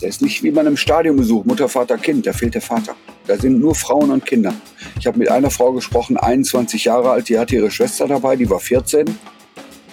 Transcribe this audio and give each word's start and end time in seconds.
Der 0.00 0.08
ist 0.08 0.22
nicht 0.22 0.42
wie 0.42 0.50
bei 0.50 0.60
einem 0.60 0.76
Stadionbesuch, 0.76 1.44
Mutter, 1.44 1.68
Vater, 1.68 1.98
Kind, 1.98 2.26
da 2.26 2.32
fehlt 2.32 2.54
der 2.54 2.62
Vater. 2.62 2.94
Da 3.26 3.36
sind 3.36 3.60
nur 3.60 3.74
Frauen 3.74 4.10
und 4.10 4.24
Kinder. 4.24 4.54
Ich 4.98 5.06
habe 5.06 5.18
mit 5.18 5.30
einer 5.30 5.50
Frau 5.50 5.72
gesprochen, 5.72 6.16
21 6.16 6.86
Jahre 6.86 7.10
alt, 7.10 7.28
die 7.28 7.38
hatte 7.38 7.56
ihre 7.56 7.70
Schwester 7.70 8.08
dabei, 8.08 8.36
die 8.36 8.48
war 8.48 8.60
14. 8.60 9.04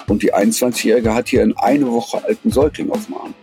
Und 0.07 0.23
die 0.23 0.33
21-Jährige 0.33 1.13
hat 1.13 1.28
hier 1.28 1.41
einen 1.41 1.57
eine 1.57 1.91
Woche 1.91 2.23
alten 2.23 2.49
Säugling 2.49 2.89
auf 2.91 3.05
dem 3.05 3.15
Arm. 3.15 3.33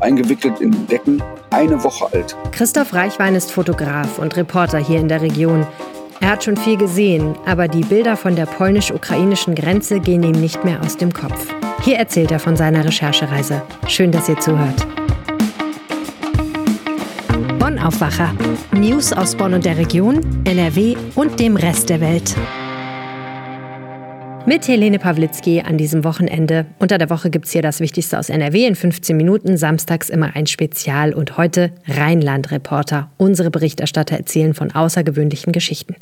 Eingewickelt 0.00 0.60
in 0.60 0.86
Decken, 0.86 1.22
eine 1.50 1.82
Woche 1.82 2.12
alt. 2.12 2.36
Christoph 2.50 2.92
Reichwein 2.92 3.34
ist 3.34 3.50
Fotograf 3.50 4.18
und 4.18 4.36
Reporter 4.36 4.78
hier 4.78 5.00
in 5.00 5.08
der 5.08 5.22
Region. 5.22 5.66
Er 6.20 6.32
hat 6.32 6.44
schon 6.44 6.56
viel 6.58 6.76
gesehen, 6.76 7.34
aber 7.46 7.68
die 7.68 7.84
Bilder 7.84 8.16
von 8.18 8.36
der 8.36 8.46
polnisch-ukrainischen 8.46 9.54
Grenze 9.54 10.00
gehen 10.00 10.22
ihm 10.22 10.40
nicht 10.40 10.62
mehr 10.64 10.80
aus 10.82 10.98
dem 10.98 11.12
Kopf. 11.12 11.46
Hier 11.82 11.96
erzählt 11.96 12.30
er 12.30 12.38
von 12.38 12.56
seiner 12.56 12.84
Recherchereise. 12.84 13.62
Schön, 13.88 14.12
dass 14.12 14.28
ihr 14.28 14.38
zuhört. 14.38 14.86
Bonn 17.62 17.78
Aufwacher. 17.78 18.34
News 18.72 19.12
aus 19.12 19.36
Bonn 19.36 19.54
und 19.54 19.64
der 19.64 19.78
Region, 19.78 20.18
NRW 20.44 20.96
und 21.14 21.38
dem 21.38 21.54
Rest 21.54 21.90
der 21.90 22.00
Welt. 22.00 22.34
Mit 24.46 24.66
Helene 24.66 24.98
Pawlitzki 24.98 25.60
an 25.60 25.78
diesem 25.78 26.02
Wochenende. 26.02 26.66
Unter 26.80 26.98
der 26.98 27.08
Woche 27.08 27.30
gibt 27.30 27.44
es 27.44 27.52
hier 27.52 27.62
das 27.62 27.78
Wichtigste 27.78 28.18
aus 28.18 28.30
NRW 28.30 28.66
in 28.66 28.74
15 28.74 29.16
Minuten. 29.16 29.56
Samstags 29.56 30.10
immer 30.10 30.34
ein 30.34 30.48
Spezial 30.48 31.12
und 31.14 31.36
heute 31.36 31.70
Rheinland-Reporter. 31.86 33.12
Unsere 33.16 33.52
Berichterstatter 33.52 34.16
erzählen 34.16 34.54
von 34.54 34.72
außergewöhnlichen 34.72 35.52
Geschichten. 35.52 35.94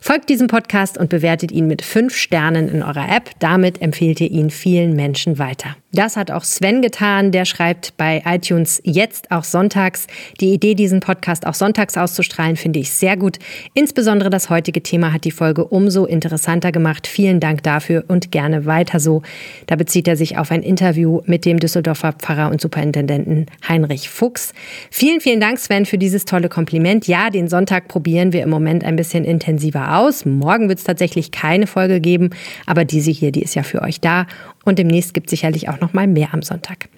Folgt 0.00 0.28
diesem 0.28 0.48
Podcast 0.48 0.98
und 0.98 1.08
bewertet 1.08 1.52
ihn 1.52 1.68
mit 1.68 1.82
fünf 1.82 2.16
Sternen 2.16 2.68
in 2.68 2.82
eurer 2.82 3.08
App. 3.08 3.30
Damit 3.38 3.80
empfehlt 3.80 4.20
ihr 4.20 4.32
ihn 4.32 4.50
vielen 4.50 4.96
Menschen 4.96 5.38
weiter. 5.38 5.76
Das 5.96 6.18
hat 6.18 6.30
auch 6.30 6.44
Sven 6.44 6.82
getan. 6.82 7.32
Der 7.32 7.46
schreibt 7.46 7.96
bei 7.96 8.22
iTunes 8.26 8.82
jetzt 8.84 9.30
auch 9.30 9.44
sonntags. 9.44 10.06
Die 10.40 10.52
Idee, 10.52 10.74
diesen 10.74 11.00
Podcast 11.00 11.46
auch 11.46 11.54
sonntags 11.54 11.96
auszustrahlen, 11.96 12.56
finde 12.56 12.80
ich 12.80 12.90
sehr 12.90 13.16
gut. 13.16 13.38
Insbesondere 13.72 14.28
das 14.28 14.50
heutige 14.50 14.82
Thema 14.82 15.14
hat 15.14 15.24
die 15.24 15.30
Folge 15.30 15.64
umso 15.64 16.04
interessanter 16.04 16.70
gemacht. 16.70 17.06
Vielen 17.06 17.40
Dank 17.40 17.62
dafür 17.62 18.04
und 18.08 18.30
gerne 18.30 18.66
weiter 18.66 19.00
so. 19.00 19.22
Da 19.68 19.76
bezieht 19.76 20.06
er 20.06 20.18
sich 20.18 20.36
auf 20.36 20.50
ein 20.50 20.62
Interview 20.62 21.22
mit 21.24 21.46
dem 21.46 21.58
Düsseldorfer 21.58 22.12
Pfarrer 22.12 22.50
und 22.50 22.60
Superintendenten 22.60 23.46
Heinrich 23.66 24.10
Fuchs. 24.10 24.52
Vielen, 24.90 25.22
vielen 25.22 25.40
Dank, 25.40 25.58
Sven, 25.58 25.86
für 25.86 25.96
dieses 25.96 26.26
tolle 26.26 26.50
Kompliment. 26.50 27.08
Ja, 27.08 27.30
den 27.30 27.48
Sonntag 27.48 27.88
probieren 27.88 28.34
wir 28.34 28.42
im 28.42 28.50
Moment 28.50 28.84
ein 28.84 28.96
bisschen 28.96 29.24
intensiver 29.24 29.96
aus. 29.96 30.26
Morgen 30.26 30.68
wird 30.68 30.78
es 30.78 30.84
tatsächlich 30.84 31.30
keine 31.30 31.66
Folge 31.66 32.02
geben, 32.02 32.30
aber 32.66 32.84
diese 32.84 33.10
hier, 33.10 33.32
die 33.32 33.42
ist 33.42 33.54
ja 33.54 33.62
für 33.62 33.80
euch 33.80 33.98
da. 34.02 34.26
Und 34.66 34.80
demnächst 34.80 35.14
gibt 35.14 35.28
es 35.28 35.30
sicherlich 35.30 35.68
auch 35.68 35.80
noch 35.80 35.92
mal 35.92 36.08
mehr 36.08 36.34
am 36.34 36.42
Sonntag. 36.42 36.88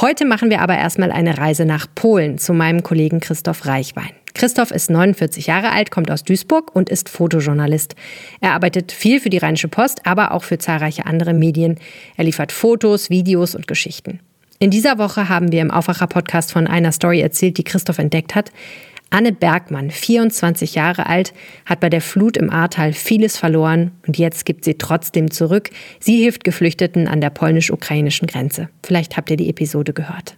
Heute 0.00 0.24
machen 0.24 0.50
wir 0.50 0.62
aber 0.62 0.78
erstmal 0.78 1.10
eine 1.10 1.36
Reise 1.36 1.64
nach 1.64 1.88
Polen 1.92 2.38
zu 2.38 2.54
meinem 2.54 2.84
Kollegen 2.84 3.18
Christoph 3.18 3.66
Reichwein. 3.66 4.10
Christoph 4.34 4.70
ist 4.70 4.88
49 4.88 5.48
Jahre 5.48 5.72
alt, 5.72 5.90
kommt 5.90 6.12
aus 6.12 6.22
Duisburg 6.22 6.74
und 6.76 6.88
ist 6.88 7.08
Fotojournalist. 7.08 7.96
Er 8.40 8.52
arbeitet 8.52 8.92
viel 8.92 9.18
für 9.18 9.30
die 9.30 9.38
Rheinische 9.38 9.66
Post, 9.66 10.06
aber 10.06 10.30
auch 10.30 10.44
für 10.44 10.58
zahlreiche 10.58 11.06
andere 11.06 11.34
Medien. 11.34 11.80
Er 12.16 12.24
liefert 12.24 12.52
Fotos, 12.52 13.10
Videos 13.10 13.56
und 13.56 13.66
Geschichten. 13.66 14.20
In 14.60 14.70
dieser 14.70 14.98
Woche 14.98 15.28
haben 15.28 15.50
wir 15.50 15.60
im 15.60 15.72
Aufwacher-Podcast 15.72 16.52
von 16.52 16.68
einer 16.68 16.92
Story 16.92 17.20
erzählt, 17.20 17.58
die 17.58 17.64
Christoph 17.64 17.98
entdeckt 17.98 18.36
hat. 18.36 18.52
Anne 19.10 19.32
Bergmann, 19.32 19.90
24 19.90 20.74
Jahre 20.74 21.06
alt, 21.06 21.32
hat 21.64 21.80
bei 21.80 21.88
der 21.88 22.00
Flut 22.00 22.36
im 22.36 22.50
Ahrtal 22.50 22.92
vieles 22.92 23.38
verloren 23.38 23.92
und 24.06 24.18
jetzt 24.18 24.44
gibt 24.44 24.64
sie 24.64 24.74
trotzdem 24.74 25.30
zurück. 25.30 25.70
Sie 25.98 26.22
hilft 26.22 26.44
Geflüchteten 26.44 27.08
an 27.08 27.20
der 27.20 27.30
polnisch-ukrainischen 27.30 28.26
Grenze. 28.26 28.68
Vielleicht 28.84 29.16
habt 29.16 29.30
ihr 29.30 29.36
die 29.36 29.48
Episode 29.48 29.92
gehört. 29.92 30.36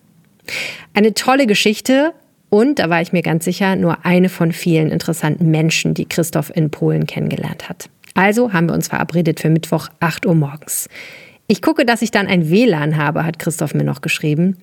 Eine 0.95 1.15
tolle 1.15 1.47
Geschichte 1.47 2.13
und, 2.49 2.79
da 2.79 2.91
war 2.91 3.01
ich 3.01 3.13
mir 3.13 3.23
ganz 3.23 3.45
sicher, 3.45 3.77
nur 3.77 4.05
eine 4.05 4.29
von 4.29 4.53
vielen 4.53 4.91
interessanten 4.91 5.51
Menschen, 5.51 5.95
die 5.95 6.07
Christoph 6.07 6.51
in 6.55 6.71
Polen 6.71 7.07
kennengelernt 7.07 7.69
hat. 7.69 7.89
Also 8.15 8.53
haben 8.53 8.69
wir 8.69 8.75
uns 8.75 8.89
verabredet 8.89 9.41
für 9.41 9.51
Mittwoch 9.51 9.89
8 10.01 10.27
Uhr 10.27 10.35
morgens. 10.35 10.89
Ich 11.47 11.63
gucke, 11.63 11.85
dass 11.85 12.03
ich 12.03 12.11
dann 12.11 12.27
ein 12.27 12.51
WLAN 12.51 12.97
habe, 12.97 13.25
hat 13.25 13.39
Christoph 13.39 13.75
mir 13.75 13.85
noch 13.85 14.01
geschrieben. 14.01 14.57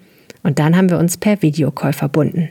Und 0.43 0.59
dann 0.59 0.77
haben 0.77 0.89
wir 0.89 0.99
uns 0.99 1.17
per 1.17 1.41
Videocall 1.41 1.93
verbunden. 1.93 2.49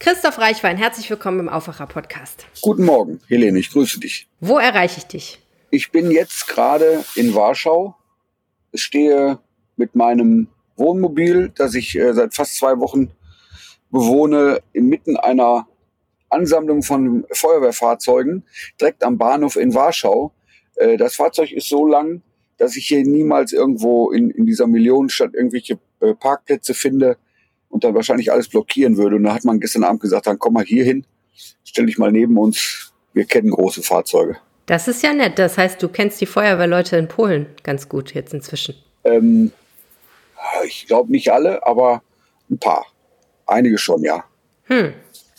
Christoph 0.00 0.38
Reichwein, 0.38 0.76
herzlich 0.76 1.10
willkommen 1.10 1.40
im 1.40 1.48
Aufwacher-Podcast. 1.48 2.46
Guten 2.62 2.84
Morgen, 2.84 3.18
Helene, 3.26 3.58
ich 3.58 3.72
grüße 3.72 3.98
dich. 3.98 4.28
Wo 4.38 4.56
erreiche 4.56 4.98
ich 4.98 5.06
dich? 5.06 5.40
Ich 5.70 5.90
bin 5.90 6.12
jetzt 6.12 6.46
gerade 6.46 7.04
in 7.16 7.34
Warschau. 7.34 7.96
Ich 8.70 8.84
stehe 8.84 9.40
mit 9.76 9.96
meinem 9.96 10.46
Wohnmobil, 10.76 11.50
das 11.52 11.74
ich 11.74 11.98
äh, 11.98 12.14
seit 12.14 12.32
fast 12.32 12.54
zwei 12.54 12.78
Wochen 12.78 13.10
bewohne, 13.90 14.60
inmitten 14.72 15.16
einer 15.16 15.66
Ansammlung 16.28 16.84
von 16.84 17.26
Feuerwehrfahrzeugen 17.32 18.44
direkt 18.80 19.02
am 19.02 19.18
Bahnhof 19.18 19.56
in 19.56 19.74
Warschau. 19.74 20.32
Äh, 20.76 20.96
das 20.96 21.16
Fahrzeug 21.16 21.50
ist 21.50 21.68
so 21.68 21.84
lang, 21.84 22.22
dass 22.56 22.76
ich 22.76 22.86
hier 22.86 23.02
niemals 23.02 23.52
irgendwo 23.52 24.12
in, 24.12 24.30
in 24.30 24.46
dieser 24.46 24.68
Millionenstadt 24.68 25.34
irgendwelche 25.34 25.80
äh, 25.98 26.14
Parkplätze 26.14 26.72
finde, 26.72 27.16
und 27.68 27.84
dann 27.84 27.94
wahrscheinlich 27.94 28.32
alles 28.32 28.48
blockieren 28.48 28.96
würde. 28.96 29.16
Und 29.16 29.24
da 29.24 29.34
hat 29.34 29.44
man 29.44 29.60
gestern 29.60 29.84
Abend 29.84 30.00
gesagt, 30.00 30.26
dann 30.26 30.38
komm 30.38 30.54
mal 30.54 30.64
hier 30.64 30.84
hin, 30.84 31.04
stell 31.64 31.86
dich 31.86 31.98
mal 31.98 32.12
neben 32.12 32.36
uns, 32.36 32.92
wir 33.12 33.24
kennen 33.24 33.50
große 33.50 33.82
Fahrzeuge. 33.82 34.36
Das 34.66 34.86
ist 34.86 35.02
ja 35.02 35.14
nett. 35.14 35.38
Das 35.38 35.56
heißt, 35.56 35.82
du 35.82 35.88
kennst 35.88 36.20
die 36.20 36.26
Feuerwehrleute 36.26 36.96
in 36.96 37.08
Polen 37.08 37.46
ganz 37.62 37.88
gut 37.88 38.12
jetzt 38.12 38.34
inzwischen. 38.34 38.74
Ähm, 39.04 39.50
ich 40.66 40.86
glaube 40.86 41.10
nicht 41.10 41.32
alle, 41.32 41.66
aber 41.66 42.02
ein 42.50 42.58
paar. 42.58 42.86
Einige 43.46 43.78
schon, 43.78 44.02
ja. 44.02 44.24
Hm. 44.64 44.92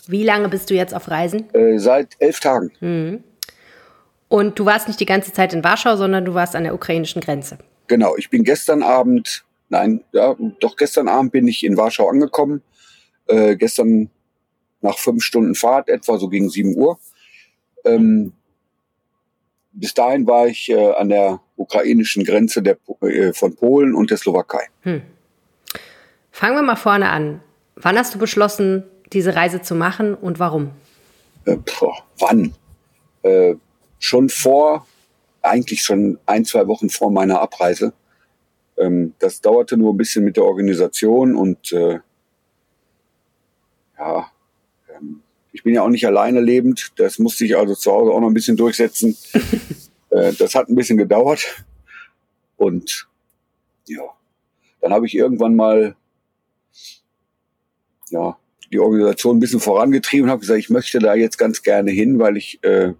Wie 0.07 0.23
lange 0.23 0.49
bist 0.49 0.71
du 0.71 0.73
jetzt 0.73 0.95
auf 0.95 1.09
Reisen? 1.09 1.53
Äh, 1.53 1.77
seit 1.77 2.15
elf 2.17 2.39
Tagen. 2.39 2.71
Hm. 2.79 3.23
Und 4.27 4.57
du 4.57 4.65
warst 4.65 4.87
nicht 4.87 4.99
die 4.99 5.05
ganze 5.05 5.31
Zeit 5.31 5.53
in 5.53 5.63
Warschau, 5.63 5.95
sondern 5.95 6.25
du 6.25 6.33
warst 6.33 6.55
an 6.55 6.63
der 6.63 6.73
ukrainischen 6.73 7.21
Grenze. 7.21 7.59
Genau, 7.87 8.15
ich 8.15 8.29
bin 8.29 8.43
gestern 8.43 8.83
Abend 8.83 9.43
Nein, 9.69 10.03
ja, 10.11 10.35
doch 10.59 10.75
gestern 10.75 11.07
Abend 11.07 11.31
bin 11.31 11.47
ich 11.47 11.63
in 11.63 11.77
Warschau 11.77 12.09
angekommen. 12.09 12.63
Äh, 13.27 13.55
gestern 13.55 14.09
nach 14.81 14.97
fünf 14.97 15.23
Stunden 15.23 15.55
Fahrt, 15.55 15.89
etwa 15.89 16.17
so 16.17 16.29
gegen 16.29 16.49
sieben 16.49 16.75
Uhr. 16.75 16.99
Ähm, 17.85 18.33
bis 19.71 19.93
dahin 19.93 20.25
war 20.27 20.47
ich 20.47 20.69
äh, 20.69 20.93
an 20.93 21.09
der 21.09 21.39
ukrainischen 21.55 22.23
Grenze 22.23 22.63
der, 22.63 22.77
äh, 23.01 23.33
von 23.33 23.55
Polen 23.55 23.93
und 23.93 24.09
der 24.09 24.17
Slowakei. 24.17 24.67
Hm. 24.81 25.01
Fangen 26.31 26.55
wir 26.55 26.63
mal 26.63 26.75
vorne 26.75 27.09
an. 27.09 27.41
Wann 27.75 27.97
hast 27.97 28.15
du 28.15 28.19
beschlossen, 28.19 28.83
diese 29.13 29.35
Reise 29.35 29.61
zu 29.61 29.75
machen 29.75 30.15
und 30.15 30.39
warum? 30.39 30.71
Äh, 31.45 31.57
boah, 31.57 31.97
wann? 32.19 32.53
Äh, 33.21 33.55
schon 33.99 34.29
vor, 34.29 34.87
eigentlich 35.41 35.83
schon 35.83 36.19
ein, 36.25 36.45
zwei 36.45 36.67
Wochen 36.67 36.89
vor 36.89 37.11
meiner 37.11 37.41
Abreise. 37.41 37.93
Ähm, 38.79 39.13
das 39.19 39.41
dauerte 39.41 39.77
nur 39.77 39.93
ein 39.93 39.97
bisschen 39.97 40.23
mit 40.23 40.37
der 40.37 40.45
Organisation 40.45 41.35
und 41.35 41.71
äh, 41.73 41.99
ja, 43.97 44.31
ähm, 44.95 45.21
ich 45.51 45.63
bin 45.63 45.73
ja 45.73 45.83
auch 45.83 45.89
nicht 45.89 46.07
alleine 46.07 46.39
lebend. 46.39 46.93
Das 46.95 47.19
musste 47.19 47.45
ich 47.45 47.57
also 47.57 47.75
zu 47.75 47.91
Hause 47.91 48.11
auch 48.11 48.21
noch 48.21 48.27
ein 48.27 48.33
bisschen 48.33 48.57
durchsetzen. 48.57 49.17
äh, 50.09 50.33
das 50.33 50.55
hat 50.55 50.69
ein 50.69 50.75
bisschen 50.75 50.97
gedauert. 50.97 51.65
Und 52.57 53.07
ja, 53.87 54.03
dann 54.81 54.93
habe 54.93 55.05
ich 55.05 55.15
irgendwann 55.15 55.55
mal 55.55 55.95
ja, 58.09 58.37
die 58.71 58.79
Organisation 58.79 59.37
ein 59.37 59.39
bisschen 59.39 59.59
vorangetrieben 59.59 60.25
und 60.25 60.31
habe 60.31 60.41
gesagt, 60.41 60.59
ich 60.59 60.69
möchte 60.69 60.99
da 60.99 61.15
jetzt 61.15 61.37
ganz 61.37 61.61
gerne 61.61 61.91
hin, 61.91 62.19
weil 62.19 62.37
ich 62.37 62.63
äh, 62.63 62.93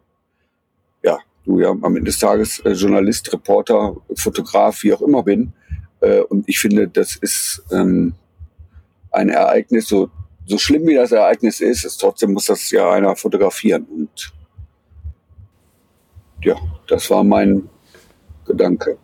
ja, 1.04 1.20
du 1.46 1.60
ja 1.60 1.70
am 1.70 1.84
Ende 1.84 2.04
des 2.04 2.20
Tages 2.20 2.60
äh, 2.60 2.72
Journalist, 2.72 3.32
Reporter, 3.34 3.96
Fotograf, 4.16 4.84
wie 4.84 4.94
auch 4.94 5.02
immer 5.02 5.24
bin. 5.24 5.54
Äh, 6.02 6.22
und 6.22 6.48
ich 6.48 6.60
finde, 6.60 6.88
das 6.88 7.16
ist 7.16 7.64
ähm, 7.72 8.14
ein 9.12 9.30
Ereignis, 9.30 9.88
so, 9.88 10.10
so 10.46 10.58
schlimm 10.58 10.88
wie 10.88 10.96
das 10.96 11.12
Ereignis 11.12 11.62
ist, 11.62 11.86
ist 11.86 11.98
trotzdem 11.98 12.34
muss 12.34 12.46
das 12.46 12.70
ja 12.72 12.92
einer 12.92 13.16
fotografieren. 13.16 13.86
Und 13.86 14.34
ja, 16.44 16.56
das 16.88 17.10
war 17.10 17.24
mein 17.24 17.70
Gedanke. 18.46 18.98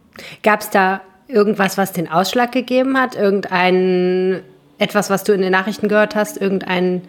Gab 0.44 0.62
es 0.62 0.70
da 0.70 1.02
irgendwas, 1.28 1.78
was 1.78 1.92
den 1.92 2.08
Ausschlag 2.10 2.52
gegeben 2.52 2.98
hat? 2.98 3.16
Irgendein 3.16 4.44
etwas, 4.78 5.10
was 5.10 5.24
du 5.24 5.34
in 5.34 5.42
den 5.42 5.52
Nachrichten 5.52 5.88
gehört 5.88 6.16
hast? 6.16 6.38
Irgendeine 6.38 7.02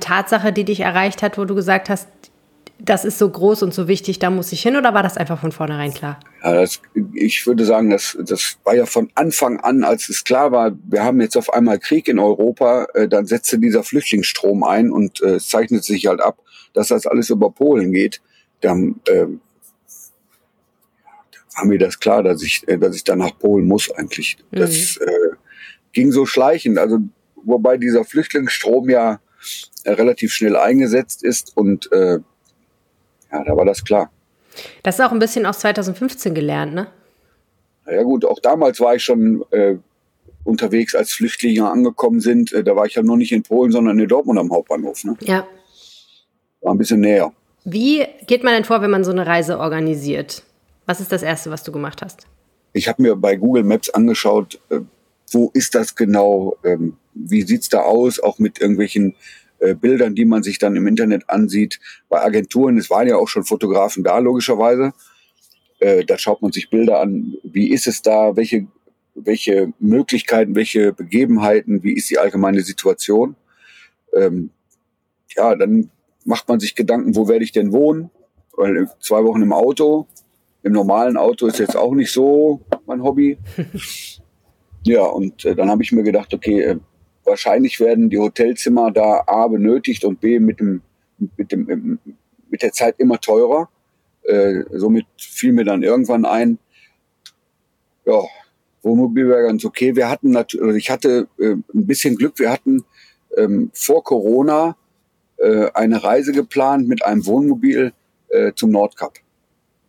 Tatsache, 0.00 0.52
die 0.52 0.64
dich 0.64 0.80
erreicht 0.80 1.22
hat, 1.22 1.38
wo 1.38 1.44
du 1.44 1.54
gesagt 1.54 1.88
hast, 1.90 2.08
das 2.80 3.04
ist 3.04 3.18
so 3.18 3.28
groß 3.28 3.62
und 3.64 3.74
so 3.74 3.88
wichtig, 3.88 4.18
da 4.18 4.30
muss 4.30 4.52
ich 4.52 4.62
hin 4.62 4.76
oder 4.76 4.94
war 4.94 5.02
das 5.02 5.16
einfach 5.16 5.40
von 5.40 5.50
vornherein 5.50 5.92
klar? 5.92 6.20
Ja, 6.42 6.54
das, 6.54 6.80
ich 7.12 7.46
würde 7.46 7.64
sagen, 7.64 7.90
das, 7.90 8.16
das 8.20 8.58
war 8.62 8.74
ja 8.74 8.86
von 8.86 9.10
Anfang 9.14 9.58
an, 9.60 9.82
als 9.82 10.08
es 10.08 10.22
klar 10.22 10.52
war, 10.52 10.72
wir 10.88 11.02
haben 11.02 11.20
jetzt 11.20 11.36
auf 11.36 11.52
einmal 11.52 11.78
Krieg 11.80 12.08
in 12.08 12.18
Europa, 12.18 12.86
äh, 12.94 13.08
dann 13.08 13.26
setzte 13.26 13.58
dieser 13.58 13.82
Flüchtlingsstrom 13.82 14.62
ein 14.62 14.90
und 14.90 15.20
äh, 15.22 15.36
es 15.36 15.48
zeichnet 15.48 15.84
sich 15.84 16.06
halt 16.06 16.20
ab, 16.20 16.38
dass 16.72 16.88
das 16.88 17.06
alles 17.06 17.30
über 17.30 17.50
Polen 17.50 17.92
geht. 17.92 18.20
Dann 18.60 19.00
äh, 19.08 19.26
war 21.56 21.64
mir 21.64 21.78
das 21.78 21.98
klar, 21.98 22.22
dass 22.22 22.42
ich, 22.42 22.66
äh, 22.68 22.78
dass 22.78 22.94
ich 22.94 23.04
dann 23.04 23.18
nach 23.18 23.36
Polen 23.38 23.66
muss 23.66 23.90
eigentlich. 23.90 24.38
Das 24.52 24.98
mhm. 25.00 25.08
äh, 25.08 25.36
ging 25.92 26.12
so 26.12 26.26
schleichend. 26.26 26.78
Also 26.78 26.98
wobei 27.34 27.76
dieser 27.76 28.04
Flüchtlingsstrom 28.04 28.88
ja 28.88 29.20
äh, 29.84 29.90
relativ 29.90 30.32
schnell 30.32 30.56
eingesetzt 30.56 31.24
ist 31.24 31.56
und 31.56 31.90
äh, 31.92 32.20
ja, 33.32 33.44
da 33.44 33.56
war 33.56 33.64
das 33.64 33.84
klar. 33.84 34.10
Das 34.82 34.98
ist 34.98 35.04
auch 35.04 35.12
ein 35.12 35.18
bisschen 35.18 35.46
aus 35.46 35.60
2015 35.60 36.34
gelernt, 36.34 36.74
ne? 36.74 36.88
Ja 37.90 38.02
gut, 38.02 38.24
auch 38.24 38.40
damals 38.40 38.80
war 38.80 38.94
ich 38.94 39.02
schon 39.02 39.44
äh, 39.50 39.76
unterwegs, 40.44 40.94
als 40.94 41.12
Flüchtlinge 41.12 41.70
angekommen 41.70 42.20
sind. 42.20 42.52
Äh, 42.52 42.64
da 42.64 42.76
war 42.76 42.86
ich 42.86 42.94
ja 42.94 43.02
noch 43.02 43.16
nicht 43.16 43.32
in 43.32 43.42
Polen, 43.42 43.72
sondern 43.72 43.98
in 43.98 44.08
Dortmund 44.08 44.38
am 44.38 44.50
Hauptbahnhof. 44.50 45.04
Ne? 45.04 45.16
Ja. 45.20 45.46
War 46.60 46.74
ein 46.74 46.78
bisschen 46.78 47.00
näher. 47.00 47.32
Wie 47.64 48.04
geht 48.26 48.44
man 48.44 48.54
denn 48.54 48.64
vor, 48.64 48.82
wenn 48.82 48.90
man 48.90 49.04
so 49.04 49.10
eine 49.10 49.26
Reise 49.26 49.58
organisiert? 49.58 50.42
Was 50.86 51.00
ist 51.00 51.12
das 51.12 51.22
Erste, 51.22 51.50
was 51.50 51.62
du 51.62 51.72
gemacht 51.72 52.02
hast? 52.02 52.26
Ich 52.72 52.88
habe 52.88 53.02
mir 53.02 53.16
bei 53.16 53.36
Google 53.36 53.64
Maps 53.64 53.90
angeschaut, 53.90 54.58
äh, 54.70 54.80
wo 55.30 55.50
ist 55.52 55.74
das 55.74 55.94
genau, 55.94 56.56
ähm, 56.64 56.96
wie 57.14 57.42
sieht's 57.42 57.68
da 57.68 57.82
aus, 57.82 58.20
auch 58.20 58.38
mit 58.38 58.60
irgendwelchen 58.60 59.14
äh, 59.60 59.74
Bildern, 59.74 60.14
die 60.14 60.24
man 60.24 60.42
sich 60.42 60.58
dann 60.58 60.76
im 60.76 60.86
Internet 60.86 61.28
ansieht. 61.28 61.80
Bei 62.08 62.22
Agenturen, 62.22 62.78
es 62.78 62.90
waren 62.90 63.08
ja 63.08 63.16
auch 63.16 63.28
schon 63.28 63.44
Fotografen 63.44 64.04
da, 64.04 64.18
logischerweise. 64.18 64.92
Äh, 65.80 66.04
da 66.04 66.18
schaut 66.18 66.42
man 66.42 66.52
sich 66.52 66.70
Bilder 66.70 67.00
an, 67.00 67.34
wie 67.42 67.70
ist 67.70 67.86
es 67.86 68.02
da, 68.02 68.36
welche, 68.36 68.66
welche 69.14 69.72
Möglichkeiten, 69.78 70.54
welche 70.54 70.92
Begebenheiten, 70.92 71.82
wie 71.82 71.94
ist 71.94 72.10
die 72.10 72.18
allgemeine 72.18 72.60
Situation. 72.62 73.36
Ähm, 74.12 74.50
ja, 75.36 75.54
dann 75.54 75.90
macht 76.24 76.48
man 76.48 76.60
sich 76.60 76.74
Gedanken, 76.74 77.16
wo 77.16 77.28
werde 77.28 77.44
ich 77.44 77.52
denn 77.52 77.72
wohnen? 77.72 78.10
Weil 78.56 78.88
zwei 79.00 79.24
Wochen 79.24 79.42
im 79.42 79.52
Auto, 79.52 80.06
im 80.62 80.72
normalen 80.72 81.16
Auto 81.16 81.46
ist 81.46 81.58
jetzt 81.58 81.76
auch 81.76 81.94
nicht 81.94 82.12
so 82.12 82.60
mein 82.86 83.02
Hobby. 83.02 83.38
ja, 84.84 85.04
und 85.04 85.44
äh, 85.44 85.54
dann 85.54 85.70
habe 85.70 85.82
ich 85.82 85.92
mir 85.92 86.02
gedacht, 86.02 86.34
okay, 86.34 86.60
äh, 86.60 86.78
wahrscheinlich 87.28 87.80
werden 87.80 88.10
die 88.10 88.18
Hotelzimmer 88.18 88.90
da 88.90 89.24
A 89.26 89.46
benötigt 89.48 90.04
und 90.04 90.20
B 90.20 90.40
mit 90.40 90.60
dem, 90.60 90.82
mit 91.36 91.52
dem, 91.52 91.98
mit 92.50 92.62
der 92.62 92.72
Zeit 92.72 92.96
immer 92.98 93.20
teurer. 93.20 93.68
Äh, 94.22 94.64
somit 94.72 95.06
fiel 95.16 95.52
mir 95.52 95.64
dann 95.64 95.82
irgendwann 95.82 96.24
ein, 96.24 96.58
ja, 98.04 98.22
Wohnmobil 98.82 99.28
wäre 99.28 99.42
ganz 99.42 99.64
okay. 99.64 99.96
Wir 99.96 100.08
hatten 100.08 100.30
natürlich, 100.30 100.64
also 100.64 100.76
ich 100.76 100.90
hatte 100.90 101.28
äh, 101.38 101.52
ein 101.52 101.86
bisschen 101.86 102.16
Glück, 102.16 102.38
wir 102.38 102.50
hatten 102.50 102.84
ähm, 103.36 103.70
vor 103.74 104.02
Corona 104.02 104.76
äh, 105.36 105.70
eine 105.74 106.02
Reise 106.02 106.32
geplant 106.32 106.88
mit 106.88 107.04
einem 107.04 107.26
Wohnmobil 107.26 107.92
äh, 108.28 108.52
zum 108.54 108.70
Nordkap. 108.70 109.14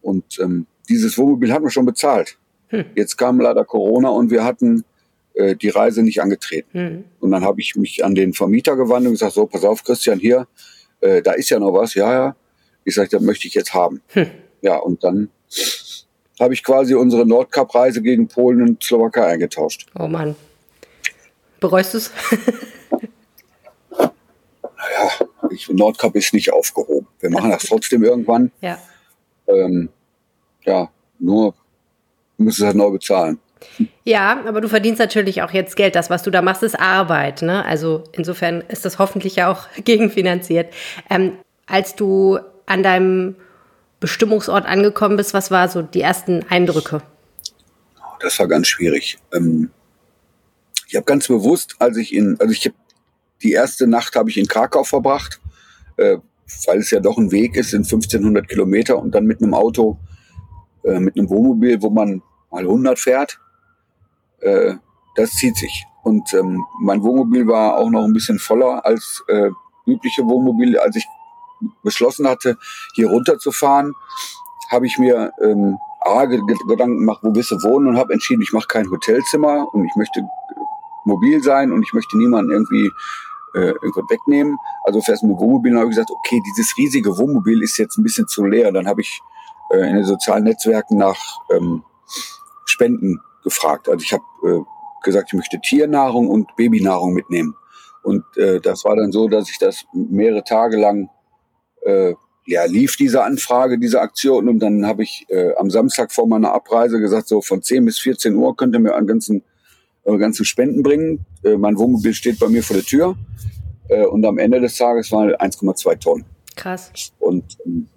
Und 0.02 0.40
ähm, 0.40 0.66
dieses 0.88 1.18
Wohnmobil 1.18 1.52
hatten 1.54 1.66
wir 1.66 1.72
schon 1.72 1.86
bezahlt. 1.86 2.38
Hm. 2.68 2.86
Jetzt 2.96 3.18
kam 3.18 3.40
leider 3.40 3.66
Corona 3.66 4.10
und 4.10 4.32
wir 4.32 4.44
hatten 4.44 4.84
äh, 5.34 5.56
die 5.56 5.70
Reise 5.70 6.04
nicht 6.04 6.22
angetreten. 6.22 6.80
Hm. 6.80 7.04
Und 7.20 7.32
dann 7.32 7.44
habe 7.44 7.62
ich 7.62 7.76
mich 7.76 8.04
an 8.04 8.16
den 8.16 8.34
Vermieter 8.34 8.76
gewandt 8.76 9.06
und 9.06 9.14
gesagt, 9.14 9.34
so, 9.34 9.46
pass 9.46 9.64
auf, 9.64 9.84
Christian, 9.84 10.20
hier, 10.20 10.48
äh, 11.02 11.22
da 11.22 11.34
ist 11.34 11.50
ja 11.50 11.60
noch 11.60 11.74
was, 11.74 11.94
ja, 11.94 12.12
ja. 12.12 12.36
Ich 12.84 12.96
sage, 12.96 13.10
das 13.10 13.22
möchte 13.22 13.48
ich 13.48 13.54
jetzt 13.54 13.74
haben. 13.74 14.02
Hm. 14.10 14.28
Ja, 14.62 14.78
und 14.78 15.04
dann 15.04 15.30
habe 16.40 16.54
ich 16.54 16.64
quasi 16.64 16.96
unsere 16.96 17.26
Nordkap-Reise 17.26 18.02
gegen 18.02 18.28
Polen 18.28 18.62
und 18.62 18.84
Slowakei 18.84 19.26
eingetauscht. 19.26 19.88
Oh 19.98 20.08
Mann. 20.08 20.36
Bereust 21.60 21.94
du 21.94 21.98
es? 21.98 22.12
naja, 23.92 25.12
ich, 25.52 25.70
Nordkap 25.70 26.16
ist 26.16 26.34
nicht 26.34 26.54
aufgehoben. 26.54 27.08
Wir 27.20 27.30
machen 27.30 27.52
das 27.52 27.64
trotzdem 27.64 28.04
irgendwann. 28.04 28.52
Ja. 28.62 28.78
Ähm, 29.48 29.90
ja, 30.64 30.90
nur 31.20 31.54
müssen 32.38 32.62
es 32.62 32.66
halt 32.68 32.78
neu 32.78 32.92
bezahlen. 32.92 33.40
Ja, 34.04 34.44
aber 34.46 34.62
du 34.62 34.70
verdienst 34.70 35.00
natürlich 35.00 35.42
auch 35.42 35.52
jetzt 35.52 35.76
Geld. 35.76 35.96
Das, 35.96 36.10
was 36.10 36.24
du 36.24 36.32
da 36.32 36.42
machst, 36.42 36.64
ist 36.64 36.80
Arbeit. 36.80 37.42
Ne? 37.42 37.66
Also 37.66 38.04
insofern 38.14 38.62
ist 38.62 38.86
das 38.86 39.00
hoffentlich 39.00 39.36
ja 39.36 39.52
auch 39.52 39.68
gegenfinanziert. 39.84 40.74
Ähm, 41.10 41.34
als 41.66 41.96
du 41.96 42.40
an 42.66 42.84
deinem 42.84 43.36
Bestimmungsort 44.00 44.66
angekommen 44.66 45.18
bist, 45.18 45.34
was 45.34 45.52
war 45.52 45.68
so 45.68 45.82
die 45.82 46.02
ersten 46.02 46.44
Eindrücke? 46.50 47.02
Das 48.22 48.40
war 48.40 48.48
ganz 48.48 48.68
schwierig. 48.68 49.18
Ähm, 49.34 49.72
ich 50.88 50.96
habe 50.96 51.06
ganz 51.06 51.28
bewusst, 51.28 51.76
als 51.80 51.98
ich 51.98 52.14
in, 52.14 52.38
also 52.40 52.52
ich 52.52 52.72
die 53.42 53.52
erste 53.52 53.88
Nacht 53.88 54.16
habe 54.16 54.30
ich 54.30 54.38
in 54.38 54.48
Krakau 54.48 54.84
verbracht, 54.84 55.40
äh, 55.98 56.18
weil 56.66 56.80
es 56.80 56.92
ja 56.92 57.00
doch 57.00 57.18
ein 57.18 57.32
Weg 57.32 57.56
ist, 57.56 57.72
sind 57.72 57.86
1500 57.86 58.48
Kilometer 58.48 58.98
und 58.98 59.14
dann 59.14 59.26
mit 59.26 59.42
einem 59.42 59.54
Auto, 59.54 59.98
äh, 60.84 61.00
mit 61.00 61.18
einem 61.18 61.30
Wohnmobil, 61.30 61.82
wo 61.82 61.90
man 61.90 62.22
mal 62.52 62.64
100 62.64 63.00
fährt, 63.00 63.40
äh, 64.42 64.76
das 65.16 65.32
zieht 65.32 65.58
sich. 65.58 65.86
Und 66.04 66.34
ähm, 66.34 66.66
mein 66.80 67.04
Wohnmobil 67.04 67.48
war 67.48 67.78
auch 67.78 67.90
noch 67.90 68.04
ein 68.04 68.14
bisschen 68.14 68.40
voller 68.40 68.86
als 68.86 69.24
äh, 69.28 69.50
übliche 69.86 70.26
Wohnmobile. 70.26 70.82
Als 70.82 70.96
ich 70.96 71.08
beschlossen 71.84 72.28
hatte, 72.28 72.58
hier 72.94 73.10
runterzufahren, 73.10 73.94
habe 74.70 74.86
ich 74.86 74.98
mir 74.98 75.32
ähm, 75.42 75.78
A, 76.02 76.26
Gedanken 76.26 77.00
gemacht, 77.00 77.20
wo 77.22 77.36
willst 77.36 77.52
du 77.52 77.62
wohnen 77.64 77.88
und 77.88 77.98
habe 77.98 78.14
entschieden, 78.14 78.42
ich 78.42 78.54
mache 78.54 78.68
kein 78.68 78.90
Hotelzimmer 78.90 79.68
und 79.74 79.86
ich 79.86 79.96
möchte 79.96 80.24
mobil 81.04 81.44
sein 81.44 81.72
und 81.72 81.84
ich 81.84 81.92
möchte 81.94 82.18
niemanden 82.18 82.52
irgendwie 82.52 82.90
äh, 83.56 83.72
irgendwo 83.72 84.02
wegnehmen. 84.10 84.58
Also 84.84 85.02
fährst 85.02 85.24
mit 85.24 85.38
Wohnmobil 85.38 85.74
und 85.74 85.80
habe 85.80 85.90
ich 85.90 85.96
gesagt, 85.96 86.12
okay, 86.12 86.42
dieses 86.46 86.78
riesige 86.78 87.18
Wohnmobil 87.18 87.62
ist 87.62 87.78
jetzt 87.78 87.98
ein 87.98 88.04
bisschen 88.04 88.28
zu 88.28 88.46
leer. 88.46 88.72
Dann 88.72 88.88
habe 88.88 89.02
ich 89.02 89.22
äh, 89.72 89.90
in 89.90 89.96
den 89.96 90.06
sozialen 90.06 90.46
Netzwerken 90.46 90.98
nach 90.98 91.20
ähm, 91.52 91.84
Spenden 92.66 93.20
gefragt. 93.44 93.90
Also 93.90 94.04
ich 94.04 94.14
habe 94.14 94.24
äh, 94.44 95.04
gesagt, 95.04 95.30
ich 95.30 95.38
möchte 95.38 95.60
Tiernahrung 95.60 96.28
und 96.28 96.56
Babynahrung 96.56 97.14
mitnehmen. 97.14 97.56
Und 98.04 98.24
äh, 98.38 98.60
das 98.60 98.86
war 98.86 98.96
dann 98.96 99.12
so, 99.12 99.28
dass 99.28 99.50
ich 99.50 99.58
das 99.60 99.86
mehrere 99.94 100.44
Tage 100.44 100.78
lang 100.78 101.10
äh, 101.84 102.14
ja, 102.50 102.66
lief 102.66 102.96
diese 102.96 103.24
Anfrage, 103.24 103.78
diese 103.78 104.02
Aktion 104.02 104.50
und 104.50 104.60
dann 104.60 104.88
habe 104.88 105.04
ich 105.04 105.26
äh, 105.30 105.54
am 105.56 105.70
Samstag 105.70 106.12
vor 106.12 106.28
meiner 106.28 106.52
Abreise 106.52 107.00
gesagt, 107.00 107.28
so 107.28 107.42
von 107.42 107.62
10 107.62 107.86
bis 107.86 108.00
14 108.00 108.36
Uhr 108.36 108.56
könnt 108.56 108.74
ihr 108.74 108.80
mir 108.80 108.96
an 108.96 109.06
ganzen, 109.06 109.44
äh, 110.04 110.18
ganzen 110.18 110.46
Spenden 110.46 110.82
bringen. 110.82 111.26
Äh, 111.44 111.58
mein 111.58 111.78
Wohnmobil 111.78 112.14
steht 112.14 112.40
bei 112.40 112.48
mir 112.48 112.64
vor 112.64 112.76
der 112.76 112.86
Tür 112.86 113.16
äh, 113.90 114.04
und 114.04 114.26
am 114.26 114.40
Ende 114.40 114.60
des 114.60 114.78
Tages 114.78 115.12
waren 115.12 115.30
1,2 115.36 116.00
Tonnen. 116.00 116.26
Krass. 116.56 116.92
Und 117.20 117.44
ähm, 117.68 117.88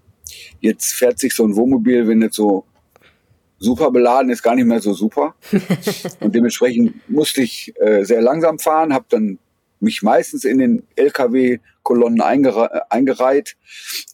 jetzt 0.60 0.92
fährt 0.92 1.18
sich 1.18 1.34
so 1.34 1.44
ein 1.44 1.56
Wohnmobil, 1.56 2.06
wenn 2.06 2.20
jetzt 2.20 2.36
so 2.36 2.66
super 3.62 3.90
beladen 3.90 4.30
ist, 4.30 4.42
gar 4.42 4.54
nicht 4.54 4.66
mehr 4.66 4.80
so 4.80 4.92
super. 4.92 5.34
und 6.20 6.34
dementsprechend 6.34 7.08
musste 7.08 7.42
ich 7.42 7.72
äh, 7.80 8.04
sehr 8.04 8.20
langsam 8.20 8.58
fahren, 8.58 8.92
habe 8.92 9.06
dann 9.08 9.38
mich 9.80 10.02
meistens 10.02 10.44
in 10.44 10.58
den 10.58 10.86
LKW-Kolonnen 10.96 12.20
eingere 12.20 12.90
eingereiht. 12.90 13.56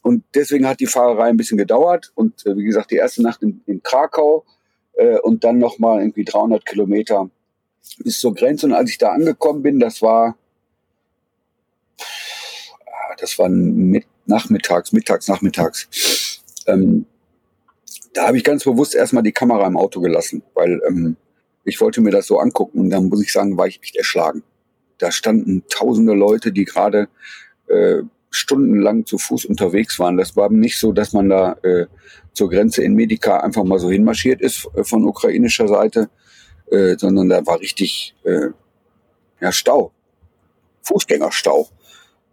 Und 0.03 0.25
deswegen 0.35 0.67
hat 0.67 0.81
die 0.81 0.87
Fahrerei 0.87 1.29
ein 1.29 1.37
bisschen 1.37 1.59
gedauert. 1.59 2.13
Und 2.15 2.47
äh, 2.47 2.57
wie 2.57 2.65
gesagt, 2.65 2.91
die 2.91 2.97
erste 2.97 3.23
Nacht 3.23 3.43
in, 3.43 3.63
in 3.67 3.83
Krakau 3.83 4.45
äh, 4.95 5.19
und 5.19 5.45
dann 5.45 5.59
nochmal 5.59 6.01
irgendwie 6.01 6.25
300 6.25 6.65
Kilometer 6.65 7.31
bis 7.99 8.21
zur 8.21 8.35
Grenze. 8.35 8.67
Und 8.67 8.73
als 8.73 8.91
ich 8.91 8.99
da 8.99 9.13
angekommen 9.13 9.63
bin, 9.63 9.79
das 9.79 10.01
war, 10.03 10.37
das 13.19 13.39
war 13.39 13.49
mit, 13.49 14.07
nachmittags, 14.27 14.93
mittags, 14.93 15.29
nachmittags. 15.29 16.43
Ähm, 16.67 17.07
da 18.15 18.27
habe 18.27 18.37
ich 18.37 18.45
ganz 18.45 18.65
bewusst 18.65 18.95
erstmal 18.95 19.23
die 19.23 19.33
Kamera 19.33 19.67
im 19.67 19.77
Auto 19.77 20.01
gelassen, 20.01 20.43
weil 20.55 20.81
ähm, 20.87 21.17
ich 21.65 21.81
wollte 21.81 22.01
mir 22.01 22.11
das 22.11 22.27
so 22.27 22.39
angucken 22.39 22.81
und 22.81 22.91
dann 22.91 23.09
muss 23.09 23.23
ich 23.23 23.33
sagen, 23.33 23.57
war 23.57 23.67
ich 23.67 23.81
echt 23.83 23.97
erschlagen. 23.97 24.43
Da 24.99 25.13
standen 25.13 25.65
tausende 25.69 26.15
Leute, 26.15 26.51
die 26.51 26.65
gerade 26.65 27.09
äh, 27.69 28.03
stundenlang 28.31 29.07
zu 29.07 29.19
Fuß 29.19 29.45
unterwegs 29.45 29.99
waren. 29.99 30.17
Das 30.17 30.37
war 30.37 30.51
nicht 30.51 30.79
so, 30.79 30.93
dass 30.93 31.13
man 31.13 31.29
da 31.29 31.53
äh, 31.63 31.87
zur 32.33 32.51
Grenze 32.51 32.83
in 32.83 32.95
Medica 32.95 33.39
einfach 33.41 33.65
mal 33.65 33.79
so 33.79 33.91
hinmarschiert 33.91 34.41
ist 34.41 34.69
äh, 34.75 34.85
von 34.85 35.05
ukrainischer 35.05 35.69
Seite, 35.69 36.11
äh, 36.71 36.97
sondern 36.97 37.29
da 37.29 37.47
war 37.47 37.61
richtig 37.61 38.15
äh, 38.25 38.49
ja, 39.41 39.53
Stau, 39.53 39.93
Fußgängerstau. 40.83 41.69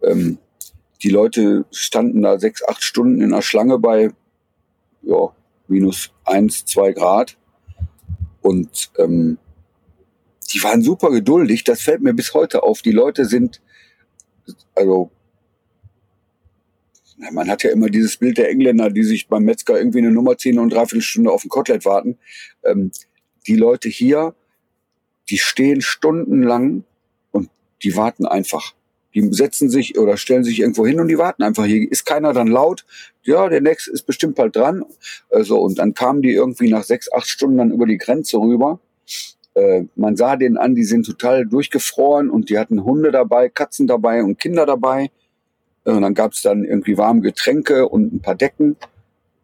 Ähm, 0.02 0.38
die 1.02 1.10
Leute 1.10 1.66
standen 1.70 2.22
da 2.22 2.38
sechs, 2.38 2.66
acht 2.66 2.82
Stunden 2.82 3.20
in 3.20 3.30
der 3.30 3.42
Schlange 3.42 3.78
bei 3.78 4.10
ja, 5.02 5.30
minus 5.68 6.12
eins, 6.24 6.64
zwei 6.64 6.92
Grad. 6.92 7.36
Und 8.42 8.90
ähm, 8.98 9.38
die 10.52 10.62
waren 10.62 10.82
super 10.82 11.10
geduldig. 11.10 11.64
Das 11.64 11.82
fällt 11.82 12.02
mir 12.02 12.14
bis 12.14 12.32
heute 12.34 12.62
auf. 12.62 12.82
Die 12.82 12.92
Leute 12.92 13.24
sind, 13.24 13.60
also 14.74 15.10
man 17.32 17.48
hat 17.48 17.62
ja 17.62 17.70
immer 17.70 17.88
dieses 17.88 18.16
Bild 18.16 18.38
der 18.38 18.50
Engländer, 18.50 18.90
die 18.90 19.02
sich 19.02 19.28
beim 19.28 19.44
Metzger 19.44 19.78
irgendwie 19.78 19.98
eine 19.98 20.12
Nummer 20.12 20.38
ziehen 20.38 20.58
und 20.58 20.72
dreiviertel 20.72 21.02
Stunde 21.02 21.32
auf 21.32 21.44
ein 21.44 21.48
Kotelett 21.48 21.84
warten. 21.84 22.18
Ähm, 22.64 22.92
die 23.46 23.56
Leute 23.56 23.88
hier, 23.88 24.34
die 25.28 25.38
stehen 25.38 25.80
stundenlang 25.80 26.84
und 27.32 27.50
die 27.82 27.96
warten 27.96 28.26
einfach. 28.26 28.75
Die 29.16 29.26
setzen 29.32 29.70
sich 29.70 29.98
oder 29.98 30.18
stellen 30.18 30.44
sich 30.44 30.60
irgendwo 30.60 30.86
hin 30.86 31.00
und 31.00 31.08
die 31.08 31.16
warten 31.16 31.42
einfach. 31.42 31.64
Hier 31.64 31.90
ist 31.90 32.04
keiner 32.04 32.34
dann 32.34 32.48
laut. 32.48 32.84
Ja, 33.22 33.48
der 33.48 33.62
nächste 33.62 33.90
ist 33.90 34.02
bestimmt 34.02 34.34
bald 34.36 34.54
dran. 34.54 34.84
Also, 35.30 35.58
und 35.58 35.78
dann 35.78 35.94
kamen 35.94 36.20
die 36.20 36.32
irgendwie 36.32 36.68
nach 36.68 36.84
sechs, 36.84 37.10
acht 37.10 37.26
Stunden 37.26 37.56
dann 37.56 37.72
über 37.72 37.86
die 37.86 37.96
Grenze 37.96 38.36
rüber 38.36 38.78
Äh, 39.54 39.84
man 39.94 40.16
sah 40.16 40.36
denen 40.36 40.58
an, 40.58 40.74
die 40.74 40.84
sind 40.84 41.06
total 41.06 41.46
durchgefroren 41.46 42.28
und 42.28 42.50
die 42.50 42.58
hatten 42.58 42.84
Hunde 42.84 43.10
dabei, 43.10 43.48
Katzen 43.48 43.86
dabei 43.86 44.22
und 44.22 44.38
Kinder 44.38 44.66
dabei. 44.66 45.10
Äh, 45.86 45.92
und 45.92 46.02
dann 46.02 46.12
gab 46.12 46.32
es 46.32 46.42
dann 46.42 46.62
irgendwie 46.64 46.98
warme 46.98 47.22
Getränke 47.22 47.88
und 47.88 48.12
ein 48.12 48.20
paar 48.20 48.34
Decken. 48.34 48.76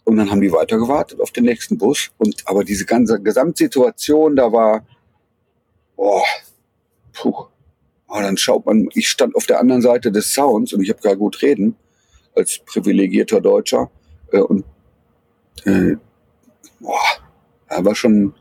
Und 0.04 0.18
dann 0.18 0.30
haben 0.30 0.42
die 0.42 0.52
weiter 0.52 0.76
gewartet 0.76 1.18
auf 1.22 1.30
den 1.30 1.44
nächsten 1.44 1.78
Bus. 1.78 2.10
Und 2.18 2.42
aber 2.44 2.62
diese 2.62 2.84
ganze 2.84 3.22
Gesamtsituation, 3.22 4.36
da 4.36 4.52
war, 4.52 4.84
boah, 5.96 6.22
puh. 7.14 7.51
Aber 8.12 8.24
dann 8.24 8.36
schaut 8.36 8.66
man, 8.66 8.90
ich 8.92 9.08
stand 9.08 9.34
auf 9.34 9.46
der 9.46 9.58
anderen 9.58 9.80
Seite 9.80 10.12
des 10.12 10.34
Sounds 10.34 10.74
und 10.74 10.82
ich 10.82 10.90
habe 10.90 11.00
gar 11.00 11.16
gut 11.16 11.40
reden 11.40 11.76
als 12.34 12.58
privilegierter 12.58 13.40
Deutscher. 13.40 13.90
Äh, 14.30 14.40
und 14.40 14.66
äh, 15.64 15.96
boah, 16.78 17.00
da 17.70 17.82
war 17.82 17.94
schon 17.94 18.34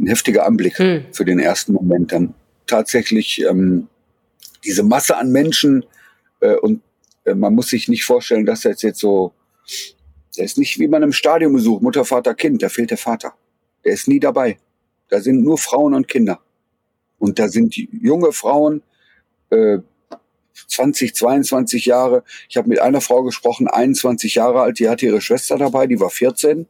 ein 0.00 0.06
heftiger 0.06 0.46
Anblick 0.46 0.78
hm. 0.78 1.04
für 1.12 1.26
den 1.26 1.38
ersten 1.38 1.74
Moment. 1.74 2.12
Dann 2.12 2.32
tatsächlich 2.66 3.44
ähm, 3.46 3.88
diese 4.64 4.84
Masse 4.84 5.18
an 5.18 5.32
Menschen 5.32 5.84
äh, 6.40 6.54
und 6.54 6.80
äh, 7.24 7.34
man 7.34 7.54
muss 7.54 7.68
sich 7.68 7.88
nicht 7.88 8.06
vorstellen, 8.06 8.46
dass 8.46 8.62
das 8.62 8.80
jetzt 8.80 9.00
so, 9.00 9.34
der 10.38 10.46
ist 10.46 10.56
nicht 10.56 10.78
wie 10.78 10.88
man 10.88 11.02
im 11.02 11.12
Stadion 11.12 11.52
besucht, 11.52 11.82
Mutter, 11.82 12.06
Vater, 12.06 12.34
Kind, 12.34 12.62
da 12.62 12.70
fehlt 12.70 12.90
der 12.90 12.96
Vater. 12.96 13.34
Der 13.84 13.92
ist 13.92 14.08
nie 14.08 14.18
dabei. 14.18 14.58
Da 15.10 15.20
sind 15.20 15.42
nur 15.42 15.58
Frauen 15.58 15.92
und 15.92 16.08
Kinder. 16.08 16.40
Und 17.18 17.38
da 17.38 17.48
sind 17.48 17.76
junge 17.76 18.32
Frauen, 18.32 18.82
äh, 19.50 19.78
20, 20.66 21.14
22 21.14 21.86
Jahre. 21.86 22.24
Ich 22.48 22.56
habe 22.56 22.68
mit 22.68 22.80
einer 22.80 23.00
Frau 23.00 23.22
gesprochen, 23.22 23.68
21 23.68 24.34
Jahre 24.34 24.62
alt, 24.62 24.78
die 24.78 24.88
hatte 24.88 25.06
ihre 25.06 25.20
Schwester 25.20 25.56
dabei, 25.56 25.86
die 25.86 26.00
war 26.00 26.10
14. 26.10 26.66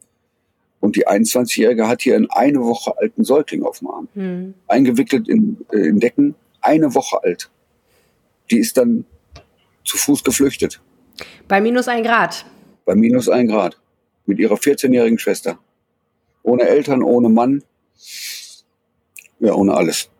Und 0.81 0.95
die 0.95 1.09
21-Jährige 1.09 1.88
hat 1.88 2.02
hier 2.02 2.14
einen 2.14 2.31
eine 2.31 2.61
Woche 2.61 2.97
alten 2.97 3.25
Säugling 3.25 3.64
auf 3.64 3.81
dem 3.81 3.88
Arm. 3.88 4.09
Hm. 4.14 4.55
Eingewickelt 4.69 5.28
in, 5.28 5.59
äh, 5.73 5.88
in 5.88 5.99
Decken, 5.99 6.35
eine 6.61 6.95
Woche 6.95 7.23
alt. 7.23 7.50
Die 8.50 8.59
ist 8.59 8.76
dann 8.76 9.05
zu 9.85 9.97
Fuß 9.97 10.23
geflüchtet. 10.23 10.81
Bei 11.49 11.61
minus 11.61 11.88
ein 11.88 12.05
Grad. 12.05 12.47
Bei 12.85 12.95
minus 12.95 13.28
ein 13.28 13.49
Grad. 13.49 13.78
Mit 14.26 14.38
ihrer 14.38 14.55
14-jährigen 14.55 15.19
Schwester. 15.19 15.59
Ohne 16.43 16.62
Eltern, 16.62 17.02
ohne 17.02 17.28
Mann. 17.28 17.64
Ja, 19.40 19.55
ohne 19.55 19.75
alles. 19.75 20.11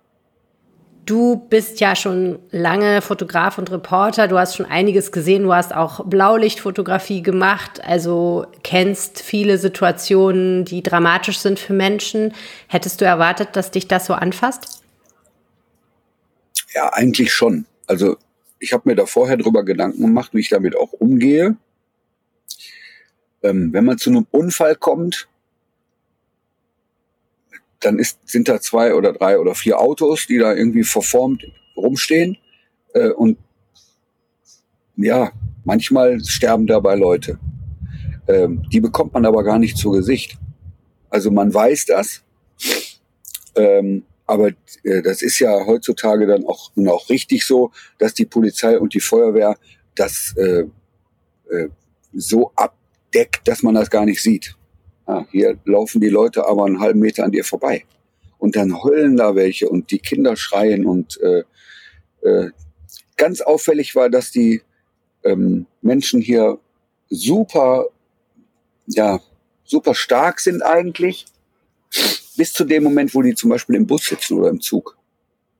Du 1.09 1.37
bist 1.37 1.81
ja 1.81 1.97
schon 1.97 2.38
lange 2.50 3.00
Fotograf 3.00 3.57
und 3.57 3.71
Reporter. 3.71 4.29
Du 4.29 4.38
hast 4.38 4.57
schon 4.57 4.67
einiges 4.67 5.11
gesehen. 5.11 5.45
Du 5.45 5.55
hast 5.55 5.75
auch 5.75 6.05
Blaulichtfotografie 6.05 7.23
gemacht. 7.23 7.83
Also 7.83 8.45
kennst 8.62 9.23
viele 9.23 9.57
Situationen, 9.57 10.67
die 10.67 10.83
dramatisch 10.83 11.38
sind 11.38 11.59
für 11.59 11.73
Menschen. 11.73 12.35
Hättest 12.67 13.00
du 13.00 13.07
erwartet, 13.07 13.57
dass 13.57 13.71
dich 13.71 13.88
das 13.88 14.05
so 14.05 14.12
anfasst? 14.12 14.83
Ja, 16.75 16.93
eigentlich 16.93 17.33
schon. 17.33 17.65
Also 17.87 18.19
ich 18.59 18.75
habe 18.75 18.83
mir 18.91 18.95
da 18.95 19.07
vorher 19.07 19.38
drüber 19.38 19.65
Gedanken 19.65 20.03
gemacht, 20.03 20.35
wie 20.35 20.41
ich 20.41 20.50
damit 20.50 20.77
auch 20.77 20.93
umgehe. 20.93 21.57
Ähm, 23.43 23.73
wenn 23.73 23.87
man 23.87 23.97
zu 23.97 24.11
einem 24.11 24.27
Unfall 24.31 24.75
kommt, 24.75 25.27
dann 27.80 27.99
ist, 27.99 28.18
sind 28.25 28.49
da 28.49 28.61
zwei 28.61 28.94
oder 28.94 29.12
drei 29.12 29.38
oder 29.38 29.54
vier 29.54 29.78
Autos, 29.78 30.26
die 30.26 30.38
da 30.38 30.54
irgendwie 30.54 30.85
verformt 30.85 31.44
rumstehen. 31.76 32.37
Äh, 32.94 33.11
und 33.11 33.38
ja, 34.97 35.32
manchmal 35.64 36.20
sterben 36.25 36.66
dabei 36.66 36.97
Leute. 36.97 37.38
Ähm, 38.26 38.62
die 38.73 38.80
bekommt 38.80 39.14
man 39.14 39.25
aber 39.25 39.44
gar 39.44 39.58
nicht 39.58 39.76
zu 39.76 39.90
Gesicht. 39.90 40.37
Also 41.08 41.30
man 41.30 41.52
weiß 41.52 41.87
das. 41.87 42.23
Ähm, 43.54 44.04
aber 44.26 44.49
äh, 44.82 45.02
das 45.02 45.23
ist 45.23 45.38
ja 45.38 45.64
heutzutage 45.66 46.26
dann 46.26 46.44
auch, 46.44 46.70
nun 46.75 46.88
auch 46.88 47.08
richtig 47.08 47.47
so, 47.47 47.73
dass 47.99 48.12
die 48.12 48.26
Polizei 48.26 48.78
und 48.78 48.92
die 48.92 49.00
Feuerwehr 49.00 49.56
das 49.94 50.35
äh, 50.37 50.64
äh, 51.50 51.68
so 52.12 52.52
abdeckt, 52.54 53.49
dass 53.49 53.62
man 53.62 53.75
das 53.75 53.88
gar 53.88 54.04
nicht 54.04 54.23
sieht. 54.23 54.58
Ja, 55.09 55.27
hier 55.31 55.59
laufen 55.65 56.03
die 56.03 56.11
Leute 56.11 56.47
aber 56.47 56.67
einen 56.67 56.81
halben 56.81 57.00
Meter 57.00 57.25
an 57.25 57.33
dir 57.33 57.45
vorbei. 57.45 57.85
Und 58.37 58.57
dann 58.57 58.83
heulen 58.83 59.17
da 59.17 59.35
welche 59.35 59.69
und 59.69 59.91
die 59.91 59.99
Kinder 59.99 60.37
schreien. 60.37 60.85
Und 60.85 61.19
äh, 61.23 61.45
äh, 62.21 62.50
ganz 63.17 63.41
auffällig 63.41 63.97
war, 63.97 64.11
dass 64.11 64.31
die 64.31 64.61
ähm, 65.25 65.67
Menschen 65.81 66.21
hier 66.21 66.59
super, 67.09 67.87
ja, 68.87 69.21
super 69.65 69.95
stark 69.95 70.41
sind 70.41 70.62
eigentlich. 70.62 71.25
Bis 72.37 72.53
zu 72.53 72.65
dem 72.65 72.85
Moment, 72.85 73.15
wo 73.15 73.23
die 73.23 73.35
zum 73.35 73.50
Beispiel 73.50 73.77
im 73.77 73.87
Bus 73.87 74.05
sitzen 74.05 74.38
oder 74.38 74.50
im 74.50 74.61
Zug. 74.61 74.97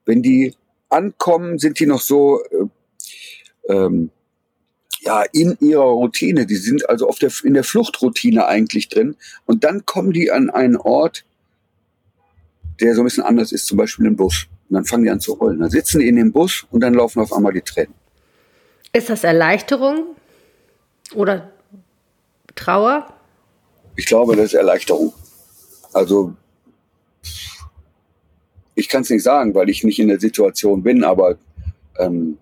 Wenn 0.05 0.21
die 0.21 0.53
ankommen, 0.89 1.57
sind 1.57 1.79
die 1.79 1.87
noch 1.87 2.01
so 2.01 2.41
äh, 2.43 3.73
ähm, 3.73 4.11
ja, 4.99 5.23
in 5.31 5.57
ihrer 5.59 5.83
Routine. 5.83 6.45
Die 6.45 6.55
sind 6.55 6.89
also 6.89 7.07
auf 7.07 7.19
der, 7.19 7.31
in 7.43 7.53
der 7.53 7.63
Fluchtroutine 7.63 8.47
eigentlich 8.47 8.89
drin. 8.89 9.15
Und 9.45 9.63
dann 9.63 9.85
kommen 9.85 10.11
die 10.11 10.31
an 10.31 10.49
einen 10.49 10.77
Ort, 10.77 11.25
der 12.79 12.95
so 12.95 13.01
ein 13.01 13.05
bisschen 13.05 13.23
anders 13.23 13.51
ist, 13.51 13.65
zum 13.65 13.77
Beispiel 13.77 14.05
im 14.05 14.15
Bus. 14.15 14.47
Und 14.69 14.75
dann 14.75 14.85
fangen 14.85 15.03
die 15.03 15.09
an 15.09 15.19
zu 15.19 15.39
heulen. 15.39 15.59
Dann 15.59 15.69
sitzen 15.69 15.99
die 15.99 16.07
in 16.07 16.15
dem 16.15 16.31
Bus 16.31 16.65
und 16.71 16.81
dann 16.81 16.93
laufen 16.93 17.21
auf 17.21 17.33
einmal 17.33 17.53
die 17.53 17.61
Tränen. 17.61 17.93
Ist 18.93 19.09
das 19.09 19.23
Erleichterung 19.23 20.15
oder 21.13 21.51
Trauer? 22.55 23.13
Ich 23.95 24.05
glaube, 24.05 24.35
das 24.35 24.45
ist 24.45 24.53
Erleichterung. 24.53 25.13
Also, 25.93 26.33
ich 28.75 28.87
kann 28.87 29.01
es 29.01 29.09
nicht 29.09 29.23
sagen, 29.23 29.53
weil 29.55 29.69
ich 29.69 29.83
nicht 29.83 29.99
in 29.99 30.07
der 30.07 30.19
Situation 30.19 30.83
bin, 30.83 31.03
aber 31.03 31.37
ähm, 31.97 32.37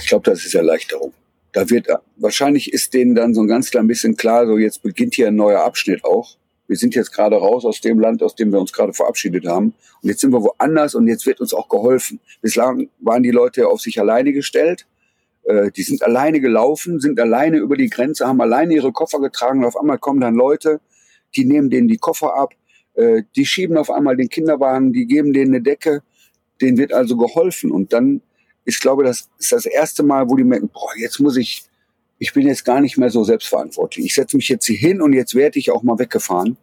ich 0.00 0.08
glaube, 0.08 0.30
das 0.30 0.44
ist 0.44 0.54
Erleichterung. 0.54 1.12
Da 1.52 1.68
wird, 1.70 1.88
wahrscheinlich 2.16 2.72
ist 2.72 2.92
denen 2.92 3.14
dann 3.14 3.34
so 3.34 3.40
ein 3.40 3.48
ganz 3.48 3.70
klein 3.70 3.86
bisschen 3.86 4.16
klar, 4.16 4.46
so 4.46 4.58
jetzt 4.58 4.82
beginnt 4.82 5.14
hier 5.14 5.28
ein 5.28 5.36
neuer 5.36 5.62
Abschnitt 5.62 6.04
auch. 6.04 6.36
Wir 6.68 6.76
sind 6.76 6.94
jetzt 6.94 7.12
gerade 7.12 7.36
raus 7.36 7.64
aus 7.64 7.80
dem 7.80 8.00
Land, 8.00 8.22
aus 8.22 8.34
dem 8.34 8.52
wir 8.52 8.58
uns 8.58 8.72
gerade 8.72 8.92
verabschiedet 8.92 9.46
haben. 9.46 9.72
Und 10.02 10.08
jetzt 10.08 10.20
sind 10.20 10.32
wir 10.32 10.42
woanders 10.42 10.94
und 10.94 11.06
jetzt 11.06 11.24
wird 11.26 11.40
uns 11.40 11.54
auch 11.54 11.68
geholfen. 11.68 12.20
Bislang 12.42 12.88
waren 12.98 13.22
die 13.22 13.30
Leute 13.30 13.68
auf 13.68 13.80
sich 13.80 14.00
alleine 14.00 14.32
gestellt. 14.32 14.86
Äh, 15.44 15.70
die 15.70 15.82
sind 15.82 16.02
alleine 16.02 16.40
gelaufen, 16.40 17.00
sind 17.00 17.20
alleine 17.20 17.58
über 17.58 17.76
die 17.76 17.88
Grenze, 17.88 18.26
haben 18.26 18.40
alleine 18.40 18.74
ihre 18.74 18.92
Koffer 18.92 19.20
getragen. 19.20 19.60
Und 19.60 19.66
auf 19.66 19.78
einmal 19.78 19.98
kommen 19.98 20.20
dann 20.20 20.34
Leute, 20.34 20.80
die 21.36 21.44
nehmen 21.44 21.70
denen 21.70 21.88
die 21.88 21.98
Koffer 21.98 22.34
ab, 22.36 22.52
äh, 22.94 23.22
die 23.36 23.46
schieben 23.46 23.76
auf 23.76 23.90
einmal 23.90 24.16
den 24.16 24.28
Kinderwagen, 24.28 24.92
die 24.92 25.06
geben 25.06 25.32
denen 25.32 25.54
eine 25.54 25.62
Decke. 25.62 26.02
Denen 26.60 26.78
wird 26.78 26.92
also 26.92 27.16
geholfen. 27.16 27.70
Und 27.70 27.92
dann 27.92 28.22
ich 28.66 28.80
glaube, 28.80 29.04
das 29.04 29.28
ist 29.38 29.52
das 29.52 29.64
erste 29.64 30.02
Mal, 30.02 30.28
wo 30.28 30.36
die 30.36 30.44
merken, 30.44 30.68
boah, 30.68 30.90
jetzt 30.98 31.20
muss 31.20 31.36
ich, 31.36 31.62
ich 32.18 32.32
bin 32.32 32.46
jetzt 32.46 32.64
gar 32.64 32.80
nicht 32.80 32.98
mehr 32.98 33.10
so 33.10 33.24
selbstverantwortlich. 33.24 34.04
Ich 34.04 34.14
setze 34.14 34.36
mich 34.36 34.48
jetzt 34.48 34.66
hier 34.66 34.76
hin 34.76 35.00
und 35.00 35.12
jetzt 35.12 35.34
werde 35.34 35.58
ich 35.58 35.70
auch 35.70 35.82
mal 35.82 35.98
weggefahren 35.98 36.58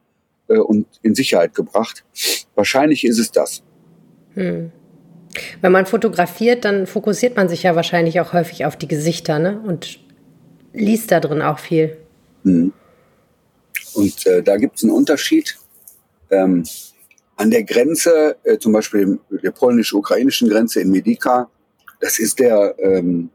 äh, 0.50 0.58
und 0.58 0.86
in 1.02 1.16
Sicherheit 1.16 1.56
gebracht. 1.56 2.04
Wahrscheinlich 2.56 3.06
ist 3.06 3.20
es 3.20 3.32
das. 3.32 3.64
Hm. 4.34 4.72
Wenn 5.62 5.72
man 5.72 5.86
fotografiert, 5.86 6.66
dann 6.66 6.86
fokussiert 6.86 7.38
man 7.38 7.50
sich 7.50 7.64
ja 7.64 7.76
wahrscheinlich 7.76 8.20
auch 8.20 8.34
häufig 8.34 8.66
auf 8.66 8.76
die 8.76 8.88
Gesichter 8.88 9.40
ne? 9.40 9.60
und 9.66 10.00
liest 10.74 11.12
da 11.12 11.22
drin 11.22 11.42
auch 11.42 11.58
viel. 11.58 11.98
Hm. 12.44 12.74
Und 13.94 14.26
äh, 14.28 14.44
da 14.44 14.58
gibt 14.58 14.76
es 14.76 14.84
einen 14.84 14.92
Unterschied. 14.92 15.58
Ähm, 16.30 16.66
an 17.36 17.50
der 17.50 17.64
Grenze, 17.64 18.36
äh, 18.44 18.58
zum 18.58 18.74
Beispiel 18.74 19.20
der 19.30 19.52
polnisch-ukrainischen 19.52 20.50
Grenze 20.50 20.82
in 20.82 20.92
Medika, 20.92 21.50
das 22.04 22.20
ist 22.20 22.40
der, 22.40 22.76
ähm, 22.80 23.30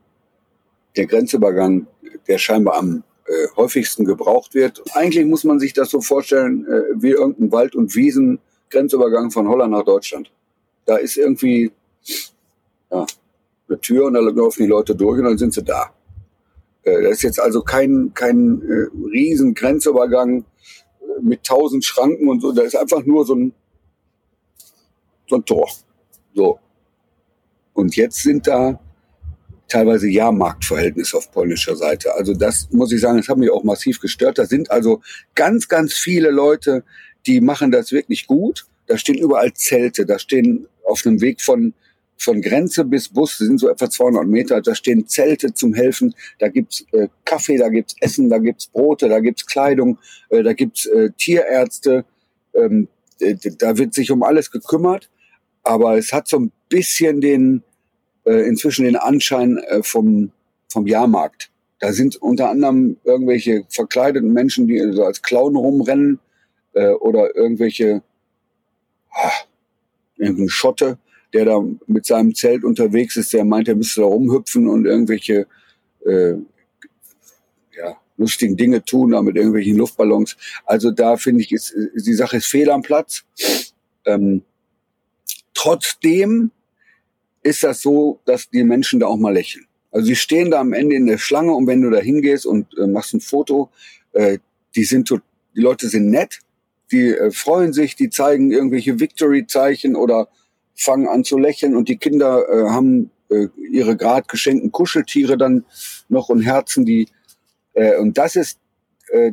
der 0.95 1.07
Grenzübergang, 1.07 1.87
der 2.27 2.37
scheinbar 2.37 2.77
am 2.77 3.03
äh, 3.25 3.49
häufigsten 3.57 4.05
gebraucht 4.05 4.53
wird. 4.53 4.83
Eigentlich 4.93 5.25
muss 5.25 5.43
man 5.43 5.59
sich 5.59 5.73
das 5.73 5.89
so 5.89 6.03
vorstellen 6.03 6.67
äh, 6.67 6.83
wie 7.03 7.13
irgendein 7.13 7.51
Wald- 7.51 7.75
und 7.75 7.95
Wiesen-Grenzübergang 7.95 9.31
von 9.31 9.49
Holland 9.49 9.73
nach 9.73 9.85
Deutschland. 9.85 10.31
Da 10.85 10.97
ist 10.97 11.17
irgendwie 11.17 11.73
ja, 12.91 13.07
eine 13.69 13.81
Tür 13.81 14.05
und 14.05 14.15
da 14.15 14.21
laufen 14.21 14.63
die 14.65 14.69
Leute 14.69 14.95
durch 14.95 15.19
und 15.19 15.25
dann 15.25 15.39
sind 15.39 15.55
sie 15.55 15.65
da. 15.65 15.91
Äh, 16.83 17.05
das 17.05 17.13
ist 17.13 17.23
jetzt 17.23 17.41
also 17.41 17.63
kein, 17.63 18.13
kein 18.13 18.61
äh, 18.61 18.89
riesen 19.11 19.55
Grenzübergang 19.55 20.41
äh, 20.41 21.23
mit 21.23 21.43
tausend 21.43 21.87
Schranken 21.87 22.29
und 22.29 22.43
so. 22.43 22.53
Da 22.53 22.65
ist 22.65 22.77
einfach 22.77 23.03
nur 23.07 23.25
so 23.25 23.35
ein, 23.35 23.55
so 25.27 25.37
ein 25.37 25.45
Tor. 25.47 25.71
So. 26.35 26.59
Und 27.79 27.95
jetzt 27.95 28.25
sind 28.25 28.49
da 28.49 28.81
teilweise 29.69 30.09
Jahrmarktverhältnisse 30.09 31.17
auf 31.17 31.31
polnischer 31.31 31.77
Seite. 31.77 32.13
Also 32.13 32.35
das 32.35 32.69
muss 32.73 32.91
ich 32.91 33.01
sagen, 33.01 33.19
das 33.19 33.29
hat 33.29 33.39
mich 33.39 33.51
auch 33.51 33.63
massiv 33.63 34.01
gestört. 34.01 34.37
Da 34.39 34.47
sind 34.47 34.69
also 34.73 35.01
ganz, 35.37 35.69
ganz 35.69 35.93
viele 35.93 36.33
Leute, 36.33 36.83
die 37.29 37.41
machen 37.41 37.71
das 37.71 37.93
wirklich 37.93 38.27
gut. 38.27 38.67
Da 38.89 38.99
stehen 38.99 39.17
überall 39.17 39.53
Zelte, 39.53 40.07
da 40.07 40.19
stehen 40.19 40.67
auf 40.85 41.07
einem 41.07 41.21
Weg 41.21 41.41
von 41.41 41.73
von 42.21 42.43
Grenze 42.43 42.85
bis 42.85 43.11
Bus, 43.11 43.39
sind 43.39 43.61
so 43.61 43.69
etwa 43.69 43.89
200 43.89 44.27
Meter, 44.27 44.61
da 44.61 44.75
stehen 44.75 45.07
Zelte 45.07 45.55
zum 45.55 45.73
Helfen, 45.73 46.17
da 46.41 46.49
gibt's 46.49 46.85
äh, 46.91 47.07
Kaffee, 47.25 47.59
da 47.59 47.69
gibt's 47.69 47.95
Essen, 48.01 48.29
da 48.29 48.39
gibt's 48.39 48.67
Brote, 48.67 49.09
da 49.09 49.21
gibt's 49.21 49.47
Kleidung, 49.47 49.99
äh, 50.31 50.43
da 50.43 50.53
gibt's 50.53 50.87
äh, 50.87 51.11
Tierärzte, 51.17 52.05
ähm, 52.55 52.89
äh, 53.21 53.37
da 53.57 53.79
wird 53.79 53.95
sich 53.95 54.11
um 54.11 54.25
alles 54.25 54.51
gekümmert, 54.51 55.09
aber 55.63 55.97
es 55.97 56.13
hat 56.13 56.27
so 56.27 56.41
ein 56.41 56.51
bisschen 56.69 57.21
den, 57.21 57.63
äh, 58.29 58.47
inzwischen 58.47 58.85
den 58.85 58.97
Anschein 58.97 59.57
äh, 59.57 59.83
vom, 59.83 60.31
vom 60.69 60.87
Jahrmarkt. 60.87 61.51
Da 61.81 61.93
sind 61.93 62.17
unter 62.17 62.51
anderem 62.51 62.99
irgendwelche 63.05 63.65
verkleideten 63.71 64.33
Menschen, 64.33 64.67
die 64.67 64.79
so 64.93 65.05
als 65.05 65.23
Clown 65.23 65.57
rumrennen 65.57 66.19
äh, 66.75 66.89
oder 66.89 67.35
irgendwelche 67.35 68.03
ah, 69.13 69.31
irgendein 70.17 70.49
Schotte, 70.51 70.99
der 71.33 71.47
da 71.47 71.65
mit 71.87 72.05
seinem 72.05 72.35
Zelt 72.35 72.65
unterwegs 72.65 73.17
ist, 73.17 73.33
der 73.33 73.45
meint, 73.45 73.69
er 73.69 73.77
müsste 73.77 74.03
da 74.03 74.07
rumhüpfen 74.07 74.69
und 74.69 74.85
irgendwelche 74.85 75.47
äh, 76.05 76.35
ja, 77.77 77.97
lustigen 78.17 78.57
Dinge 78.57 78.85
tun, 78.85 79.13
da 79.13 79.23
mit 79.23 79.37
irgendwelchen 79.37 79.77
Luftballons. 79.77 80.37
Also 80.67 80.91
da 80.91 81.17
finde 81.17 81.43
ich, 81.43 81.53
ist, 81.53 81.75
die 81.95 82.15
Sache 82.15 82.39
ist 82.39 82.47
fehl 82.47 82.71
am 82.71 82.83
Platz. 82.83 83.25
Ähm, 84.05 84.43
trotzdem 85.55 86.51
ist 87.49 87.63
das 87.63 87.81
so, 87.81 88.21
dass 88.25 88.49
die 88.51 88.65
Menschen 88.65 89.01
da 89.01 89.07
auch 89.07 89.17
mal 89.17 89.33
lächeln. 89.33 89.67
Also 89.91 90.07
sie 90.07 90.17
stehen 90.17 90.51
da 90.51 90.61
am 90.61 90.73
Ende 90.73 90.97
in 90.97 91.07
der 91.07 91.19
Schlange 91.19 91.55
und 91.55 91.67
wenn 91.67 91.83
du 91.83 91.91
da 91.91 91.99
hingehst 91.99 92.47
und 92.47 92.67
äh, 92.79 92.87
machst 92.87 93.15
ein 93.15 93.21
Foto, 93.21 93.71
äh, 94.13 94.39
die 94.75 94.85
sind 94.85 95.11
die 95.11 95.61
Leute 95.61 95.89
sind 95.89 96.11
nett, 96.11 96.41
die 96.93 97.09
äh, 97.09 97.31
freuen 97.31 97.73
sich, 97.73 97.97
die 97.97 98.11
zeigen 98.11 98.51
irgendwelche 98.51 99.01
Victory-Zeichen 99.01 99.97
oder 99.97 100.29
fangen 100.75 101.09
an 101.09 101.25
zu 101.25 101.39
lächeln 101.39 101.75
und 101.75 101.89
die 101.89 101.97
Kinder 101.97 102.49
äh, 102.49 102.69
haben 102.69 103.11
äh, 103.31 103.49
ihre 103.71 103.97
grad 103.97 104.29
geschenkten 104.29 104.71
Kuscheltiere 104.73 105.37
dann 105.37 105.65
noch 106.09 106.29
und 106.29 106.43
Herzen, 106.43 106.85
die 106.85 107.09
äh, 107.73 107.97
und 107.97 108.19
das 108.19 108.37
ist, 108.37 108.59
äh, 109.11 109.33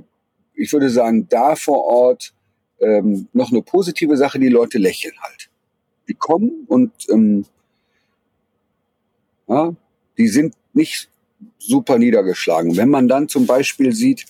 ich 0.53 0.72
würde 0.72 0.89
sagen, 0.89 1.27
da 1.29 1.55
vor 1.55 1.84
Ort 1.84 2.34
ähm, 2.79 3.27
noch 3.34 3.51
eine 3.51 3.62
positive 3.62 4.17
Sache, 4.17 4.39
die 4.39 4.50
Leute 4.50 4.77
lächeln 4.77 5.15
halt. 5.22 5.50
Die 6.07 6.13
kommen 6.13 6.65
und 6.67 6.91
ähm, 7.10 7.45
ja, 9.47 9.75
die 10.17 10.27
sind 10.27 10.55
nicht 10.73 11.09
super 11.57 11.97
niedergeschlagen. 11.97 12.77
Wenn 12.77 12.89
man 12.89 13.07
dann 13.07 13.27
zum 13.27 13.45
Beispiel 13.45 13.93
sieht, 13.93 14.25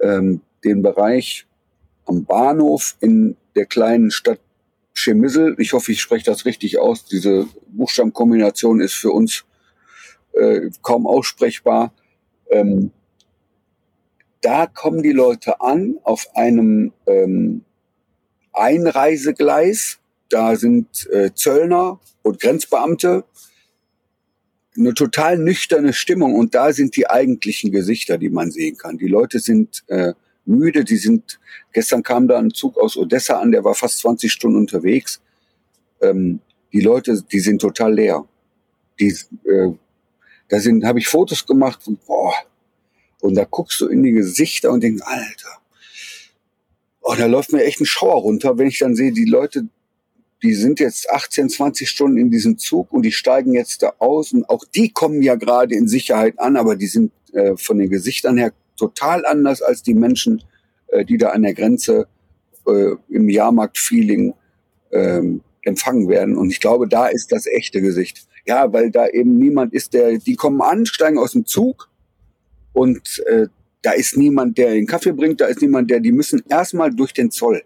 ähm, 0.00 0.40
den 0.64 0.82
Bereich 0.82 1.46
am 2.06 2.24
Bahnhof 2.24 2.96
in 3.00 3.36
der 3.54 3.66
kleinen 3.66 4.10
Stadt 4.10 4.40
Chemissel, 4.94 5.54
ich 5.58 5.72
hoffe, 5.72 5.92
ich 5.92 6.00
spreche 6.00 6.24
das 6.24 6.44
richtig 6.44 6.78
aus, 6.78 7.04
diese 7.04 7.46
Buchstabenkombination 7.68 8.80
ist 8.80 8.94
für 8.94 9.12
uns 9.12 9.44
äh, 10.32 10.70
kaum 10.82 11.06
aussprechbar. 11.06 11.92
Ähm, 12.50 12.90
da 14.40 14.66
kommen 14.66 15.02
die 15.02 15.12
Leute 15.12 15.60
an 15.60 15.98
auf 16.02 16.26
einem 16.34 16.92
ähm, 17.06 17.64
Einreisegleis. 18.52 19.98
Da 20.28 20.56
sind 20.56 21.08
äh, 21.10 21.32
Zöllner 21.34 22.00
und 22.22 22.40
Grenzbeamte 22.40 23.24
eine 24.78 24.94
total 24.94 25.38
nüchterne 25.38 25.92
Stimmung 25.92 26.34
und 26.34 26.54
da 26.54 26.72
sind 26.72 26.96
die 26.96 27.08
eigentlichen 27.08 27.72
Gesichter, 27.72 28.18
die 28.18 28.30
man 28.30 28.50
sehen 28.50 28.76
kann. 28.76 28.98
Die 28.98 29.08
Leute 29.08 29.40
sind 29.40 29.84
äh, 29.88 30.12
müde, 30.44 30.84
die 30.84 30.96
sind, 30.96 31.40
gestern 31.72 32.02
kam 32.02 32.28
da 32.28 32.38
ein 32.38 32.50
Zug 32.50 32.78
aus 32.78 32.96
Odessa 32.96 33.38
an, 33.38 33.52
der 33.52 33.64
war 33.64 33.74
fast 33.74 33.98
20 33.98 34.32
Stunden 34.32 34.58
unterwegs. 34.58 35.20
Ähm, 36.00 36.40
die 36.72 36.80
Leute, 36.80 37.22
die 37.22 37.40
sind 37.40 37.60
total 37.60 37.94
leer. 37.94 38.24
Die, 39.00 39.14
äh, 39.44 39.72
da 40.48 40.60
sind, 40.60 40.84
habe 40.84 40.98
ich 40.98 41.08
Fotos 41.08 41.46
gemacht 41.46 41.86
und 41.86 42.04
boah, 42.06 42.34
und 43.20 43.34
da 43.34 43.44
guckst 43.44 43.80
du 43.80 43.88
in 43.88 44.02
die 44.02 44.12
Gesichter 44.12 44.70
und 44.70 44.82
denkst, 44.82 45.02
Alter, 45.04 45.58
oh, 47.00 47.14
da 47.16 47.26
läuft 47.26 47.52
mir 47.52 47.64
echt 47.64 47.80
ein 47.80 47.86
Schauer 47.86 48.22
runter, 48.22 48.58
wenn 48.58 48.68
ich 48.68 48.78
dann 48.78 48.94
sehe, 48.94 49.12
die 49.12 49.24
Leute, 49.24 49.68
die 50.42 50.54
sind 50.54 50.80
jetzt 50.80 51.10
18, 51.10 51.48
20 51.48 51.88
Stunden 51.88 52.16
in 52.16 52.30
diesem 52.30 52.58
Zug 52.58 52.92
und 52.92 53.02
die 53.02 53.12
steigen 53.12 53.54
jetzt 53.54 53.82
da 53.82 53.94
aus 53.98 54.32
und 54.32 54.48
auch 54.48 54.64
die 54.74 54.90
kommen 54.90 55.22
ja 55.22 55.34
gerade 55.34 55.74
in 55.74 55.88
Sicherheit 55.88 56.38
an, 56.38 56.56
aber 56.56 56.76
die 56.76 56.86
sind 56.86 57.12
äh, 57.32 57.56
von 57.56 57.78
den 57.78 57.90
Gesichtern 57.90 58.38
her 58.38 58.52
total 58.76 59.26
anders 59.26 59.62
als 59.62 59.82
die 59.82 59.94
Menschen, 59.94 60.42
äh, 60.88 61.04
die 61.04 61.18
da 61.18 61.30
an 61.30 61.42
der 61.42 61.54
Grenze 61.54 62.06
äh, 62.66 62.92
im 63.08 63.28
Jahrmarkt-Feeling 63.28 64.34
ähm, 64.92 65.42
empfangen 65.62 66.08
werden. 66.08 66.36
Und 66.36 66.50
ich 66.50 66.60
glaube, 66.60 66.88
da 66.88 67.06
ist 67.08 67.32
das 67.32 67.46
echte 67.46 67.80
Gesicht. 67.80 68.26
Ja, 68.46 68.72
weil 68.72 68.90
da 68.90 69.08
eben 69.08 69.38
niemand 69.38 69.74
ist, 69.74 69.92
der, 69.92 70.18
die 70.18 70.36
kommen 70.36 70.62
an, 70.62 70.86
steigen 70.86 71.18
aus 71.18 71.32
dem 71.32 71.44
Zug 71.44 71.90
und 72.72 73.22
äh, 73.26 73.48
da 73.82 73.92
ist 73.92 74.16
niemand, 74.16 74.58
der 74.58 74.70
den 74.70 74.86
Kaffee 74.86 75.12
bringt, 75.12 75.40
da 75.40 75.46
ist 75.46 75.60
niemand, 75.60 75.90
der, 75.90 76.00
die 76.00 76.12
müssen 76.12 76.42
erstmal 76.48 76.90
durch 76.94 77.12
den 77.12 77.30
Zoll. 77.30 77.62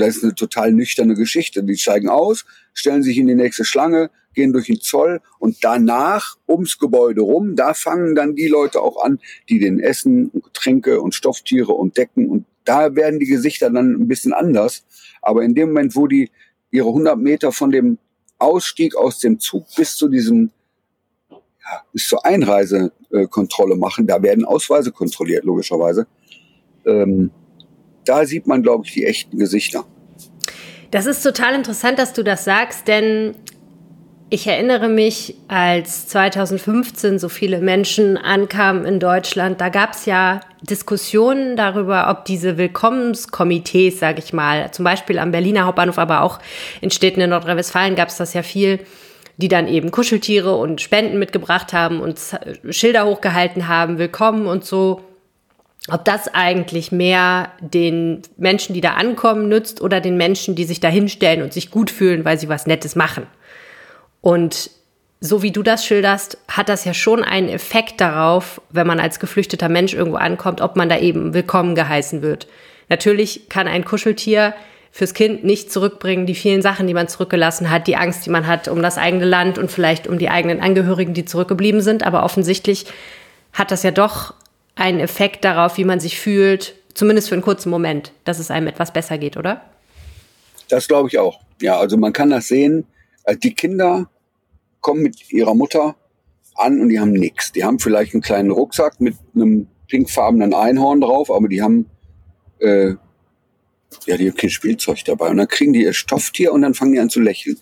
Und 0.00 0.06
das 0.06 0.16
ist 0.16 0.24
eine 0.24 0.34
total 0.34 0.72
nüchterne 0.72 1.14
Geschichte. 1.14 1.62
Die 1.62 1.76
steigen 1.76 2.08
aus, 2.08 2.46
stellen 2.72 3.02
sich 3.02 3.18
in 3.18 3.26
die 3.26 3.34
nächste 3.34 3.66
Schlange, 3.66 4.10
gehen 4.34 4.52
durch 4.52 4.66
den 4.66 4.80
Zoll 4.80 5.20
und 5.38 5.58
danach 5.62 6.38
ums 6.48 6.78
Gebäude 6.78 7.20
rum, 7.20 7.54
da 7.54 7.74
fangen 7.74 8.14
dann 8.14 8.34
die 8.34 8.46
Leute 8.46 8.80
auch 8.80 9.04
an, 9.04 9.18
die 9.50 9.58
den 9.58 9.78
Essen 9.78 10.28
und 10.30 10.44
Getränke 10.44 11.02
und 11.02 11.14
Stofftiere 11.14 11.72
und 11.72 11.98
Decken 11.98 12.28
und 12.30 12.46
da 12.64 12.94
werden 12.94 13.20
die 13.20 13.26
Gesichter 13.26 13.68
dann 13.68 13.92
ein 13.92 14.08
bisschen 14.08 14.32
anders. 14.32 14.84
Aber 15.20 15.42
in 15.42 15.54
dem 15.54 15.68
Moment, 15.68 15.96
wo 15.96 16.06
die 16.06 16.30
ihre 16.70 16.88
100 16.88 17.18
Meter 17.18 17.52
von 17.52 17.70
dem 17.70 17.98
Ausstieg 18.38 18.96
aus 18.96 19.18
dem 19.18 19.38
Zug 19.38 19.66
bis 19.76 19.96
zu 19.96 20.08
diesem 20.08 20.50
ja, 21.28 21.82
bis 21.92 22.08
zur 22.08 22.24
Einreisekontrolle 22.24 23.76
machen. 23.76 24.06
Da 24.06 24.22
werden 24.22 24.44
Ausweise 24.46 24.92
kontrolliert, 24.92 25.44
logischerweise. 25.44 26.06
Ähm, 26.86 27.30
da 28.04 28.24
sieht 28.24 28.46
man, 28.46 28.62
glaube 28.62 28.84
ich, 28.86 28.92
die 28.92 29.04
echten 29.04 29.38
Gesichter. 29.38 29.84
Das 30.90 31.06
ist 31.06 31.22
total 31.22 31.54
interessant, 31.54 31.98
dass 31.98 32.12
du 32.12 32.24
das 32.24 32.44
sagst, 32.44 32.88
denn 32.88 33.34
ich 34.32 34.46
erinnere 34.46 34.88
mich, 34.88 35.34
als 35.48 36.06
2015 36.06 37.18
so 37.18 37.28
viele 37.28 37.60
Menschen 37.60 38.16
ankamen 38.16 38.84
in 38.84 39.00
Deutschland, 39.00 39.60
da 39.60 39.68
gab 39.68 39.92
es 39.92 40.06
ja 40.06 40.40
Diskussionen 40.62 41.56
darüber, 41.56 42.08
ob 42.10 42.24
diese 42.24 42.56
Willkommenskomitees, 42.56 43.98
sage 43.98 44.20
ich 44.20 44.32
mal, 44.32 44.70
zum 44.70 44.84
Beispiel 44.84 45.18
am 45.18 45.32
Berliner 45.32 45.66
Hauptbahnhof, 45.66 45.98
aber 45.98 46.22
auch 46.22 46.38
in 46.80 46.92
Städten 46.92 47.20
in 47.20 47.30
Nordrhein-Westfalen 47.30 47.96
gab 47.96 48.08
es 48.08 48.18
das 48.18 48.32
ja 48.34 48.44
viel, 48.44 48.78
die 49.36 49.48
dann 49.48 49.66
eben 49.66 49.90
Kuscheltiere 49.90 50.54
und 50.54 50.80
Spenden 50.80 51.18
mitgebracht 51.18 51.72
haben 51.72 52.00
und 52.00 52.20
Schilder 52.70 53.06
hochgehalten 53.06 53.66
haben, 53.66 53.98
willkommen 53.98 54.46
und 54.46 54.64
so. 54.64 55.00
Ob 55.88 56.04
das 56.04 56.28
eigentlich 56.28 56.92
mehr 56.92 57.52
den 57.60 58.22
Menschen, 58.36 58.74
die 58.74 58.80
da 58.80 58.94
ankommen, 58.94 59.48
nützt 59.48 59.80
oder 59.80 60.00
den 60.00 60.16
Menschen, 60.16 60.54
die 60.54 60.64
sich 60.64 60.80
da 60.80 60.88
hinstellen 60.88 61.42
und 61.42 61.52
sich 61.52 61.70
gut 61.70 61.90
fühlen, 61.90 62.24
weil 62.24 62.38
sie 62.38 62.48
was 62.48 62.66
Nettes 62.66 62.96
machen. 62.96 63.26
Und 64.20 64.70
so 65.20 65.42
wie 65.42 65.50
du 65.50 65.62
das 65.62 65.84
schilderst, 65.84 66.38
hat 66.48 66.68
das 66.68 66.84
ja 66.84 66.94
schon 66.94 67.22
einen 67.24 67.48
Effekt 67.48 68.00
darauf, 68.00 68.60
wenn 68.70 68.86
man 68.86 69.00
als 69.00 69.20
geflüchteter 69.20 69.68
Mensch 69.68 69.94
irgendwo 69.94 70.16
ankommt, 70.16 70.60
ob 70.60 70.76
man 70.76 70.88
da 70.88 70.98
eben 70.98 71.34
willkommen 71.34 71.74
geheißen 71.74 72.22
wird. 72.22 72.46
Natürlich 72.88 73.48
kann 73.48 73.68
ein 73.68 73.84
Kuscheltier 73.84 74.54
fürs 74.90 75.14
Kind 75.14 75.44
nicht 75.44 75.70
zurückbringen, 75.70 76.26
die 76.26 76.34
vielen 76.34 76.62
Sachen, 76.62 76.86
die 76.86 76.94
man 76.94 77.06
zurückgelassen 77.06 77.70
hat, 77.70 77.86
die 77.86 77.96
Angst, 77.96 78.26
die 78.26 78.30
man 78.30 78.46
hat 78.46 78.66
um 78.66 78.82
das 78.82 78.98
eigene 78.98 79.26
Land 79.26 79.58
und 79.58 79.70
vielleicht 79.70 80.06
um 80.06 80.18
die 80.18 80.30
eigenen 80.30 80.60
Angehörigen, 80.60 81.14
die 81.14 81.24
zurückgeblieben 81.24 81.80
sind. 81.80 82.02
Aber 82.02 82.24
offensichtlich 82.24 82.86
hat 83.52 83.70
das 83.70 83.82
ja 83.82 83.92
doch 83.92 84.34
einen 84.80 85.00
Effekt 85.00 85.44
darauf, 85.44 85.76
wie 85.76 85.84
man 85.84 86.00
sich 86.00 86.18
fühlt, 86.18 86.74
zumindest 86.94 87.28
für 87.28 87.34
einen 87.34 87.42
kurzen 87.42 87.70
Moment, 87.70 88.12
dass 88.24 88.38
es 88.38 88.50
einem 88.50 88.66
etwas 88.66 88.92
besser 88.92 89.18
geht, 89.18 89.36
oder? 89.36 89.64
Das 90.68 90.88
glaube 90.88 91.08
ich 91.08 91.18
auch. 91.18 91.40
Ja, 91.60 91.78
also 91.78 91.96
man 91.96 92.12
kann 92.12 92.30
das 92.30 92.48
sehen. 92.48 92.86
Äh, 93.24 93.36
die 93.36 93.54
Kinder 93.54 94.08
kommen 94.80 95.02
mit 95.02 95.30
ihrer 95.30 95.54
Mutter 95.54 95.96
an 96.54 96.80
und 96.80 96.88
die 96.88 96.98
haben 96.98 97.12
nichts. 97.12 97.52
Die 97.52 97.64
haben 97.64 97.78
vielleicht 97.78 98.14
einen 98.14 98.22
kleinen 98.22 98.50
Rucksack 98.50 99.00
mit 99.00 99.16
einem 99.34 99.68
pinkfarbenen 99.88 100.54
Einhorn 100.54 101.00
drauf, 101.00 101.30
aber 101.30 101.48
die 101.48 101.62
haben 101.62 101.86
äh, 102.60 102.94
ja, 104.06 104.16
die 104.16 104.28
haben 104.28 104.36
kein 104.36 104.50
Spielzeug 104.50 105.04
dabei. 105.04 105.28
Und 105.28 105.36
dann 105.36 105.48
kriegen 105.48 105.72
die 105.72 105.82
ihr 105.82 105.92
Stofftier 105.92 106.52
und 106.52 106.62
dann 106.62 106.74
fangen 106.74 106.92
die 106.92 107.00
an 107.00 107.10
zu 107.10 107.20
lächeln. 107.20 107.58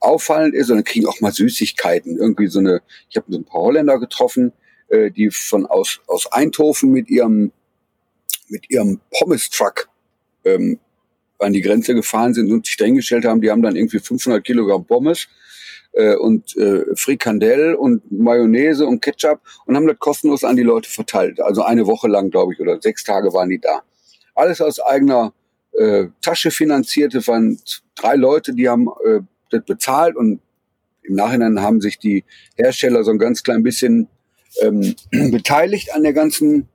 Auffallend 0.00 0.54
ist, 0.54 0.70
und 0.70 0.76
dann 0.76 0.84
kriegen 0.84 1.06
auch 1.06 1.20
mal 1.20 1.32
Süßigkeiten. 1.32 2.18
Irgendwie 2.18 2.46
so 2.46 2.58
eine, 2.58 2.82
ich 3.08 3.16
habe 3.16 3.26
so 3.30 3.38
ein 3.38 3.44
paar 3.44 3.62
Holländer 3.62 3.98
getroffen, 3.98 4.52
äh, 4.92 5.10
die 5.10 5.30
von 5.30 5.66
aus, 5.66 6.00
aus 6.06 6.30
Eindhoven 6.30 6.90
mit 6.92 7.08
ihrem, 7.08 7.50
mit 8.48 8.70
ihrem 8.70 9.00
Pommes-Truck 9.18 9.88
ähm, 10.44 10.78
an 11.38 11.52
die 11.52 11.62
Grenze 11.62 11.94
gefahren 11.94 12.34
sind 12.34 12.52
und 12.52 12.66
sich 12.66 12.76
dahingestellt 12.76 13.24
haben. 13.24 13.40
Die 13.40 13.50
haben 13.50 13.62
dann 13.62 13.74
irgendwie 13.74 13.98
500 13.98 14.44
Kilogramm 14.44 14.84
Pommes 14.84 15.28
äh, 15.92 16.14
und 16.14 16.56
äh, 16.56 16.84
Frikandel 16.94 17.74
und 17.74 18.12
Mayonnaise 18.12 18.86
und 18.86 19.00
Ketchup 19.00 19.40
und 19.66 19.76
haben 19.76 19.86
das 19.86 19.98
kostenlos 19.98 20.44
an 20.44 20.56
die 20.56 20.62
Leute 20.62 20.90
verteilt. 20.90 21.40
Also 21.40 21.62
eine 21.62 21.86
Woche 21.86 22.08
lang, 22.08 22.30
glaube 22.30 22.52
ich, 22.52 22.60
oder 22.60 22.80
sechs 22.80 23.02
Tage 23.02 23.32
waren 23.32 23.48
die 23.48 23.60
da. 23.60 23.82
Alles 24.34 24.60
aus 24.60 24.78
eigener 24.78 25.32
äh, 25.72 26.08
Tasche 26.20 26.50
finanzierte, 26.50 27.26
waren 27.26 27.58
drei 27.94 28.16
Leute, 28.16 28.54
die 28.54 28.68
haben 28.68 28.88
äh, 29.06 29.20
das 29.50 29.64
bezahlt 29.64 30.16
und 30.16 30.40
im 31.02 31.14
Nachhinein 31.14 31.60
haben 31.60 31.80
sich 31.80 31.98
die 31.98 32.24
Hersteller 32.56 33.04
so 33.04 33.10
ein 33.10 33.18
ganz 33.18 33.42
klein 33.42 33.62
bisschen 33.62 34.08
ähm, 34.60 34.94
beteiligt 35.30 35.94
an 35.94 36.02
der 36.02 36.12
ganzen 36.12 36.68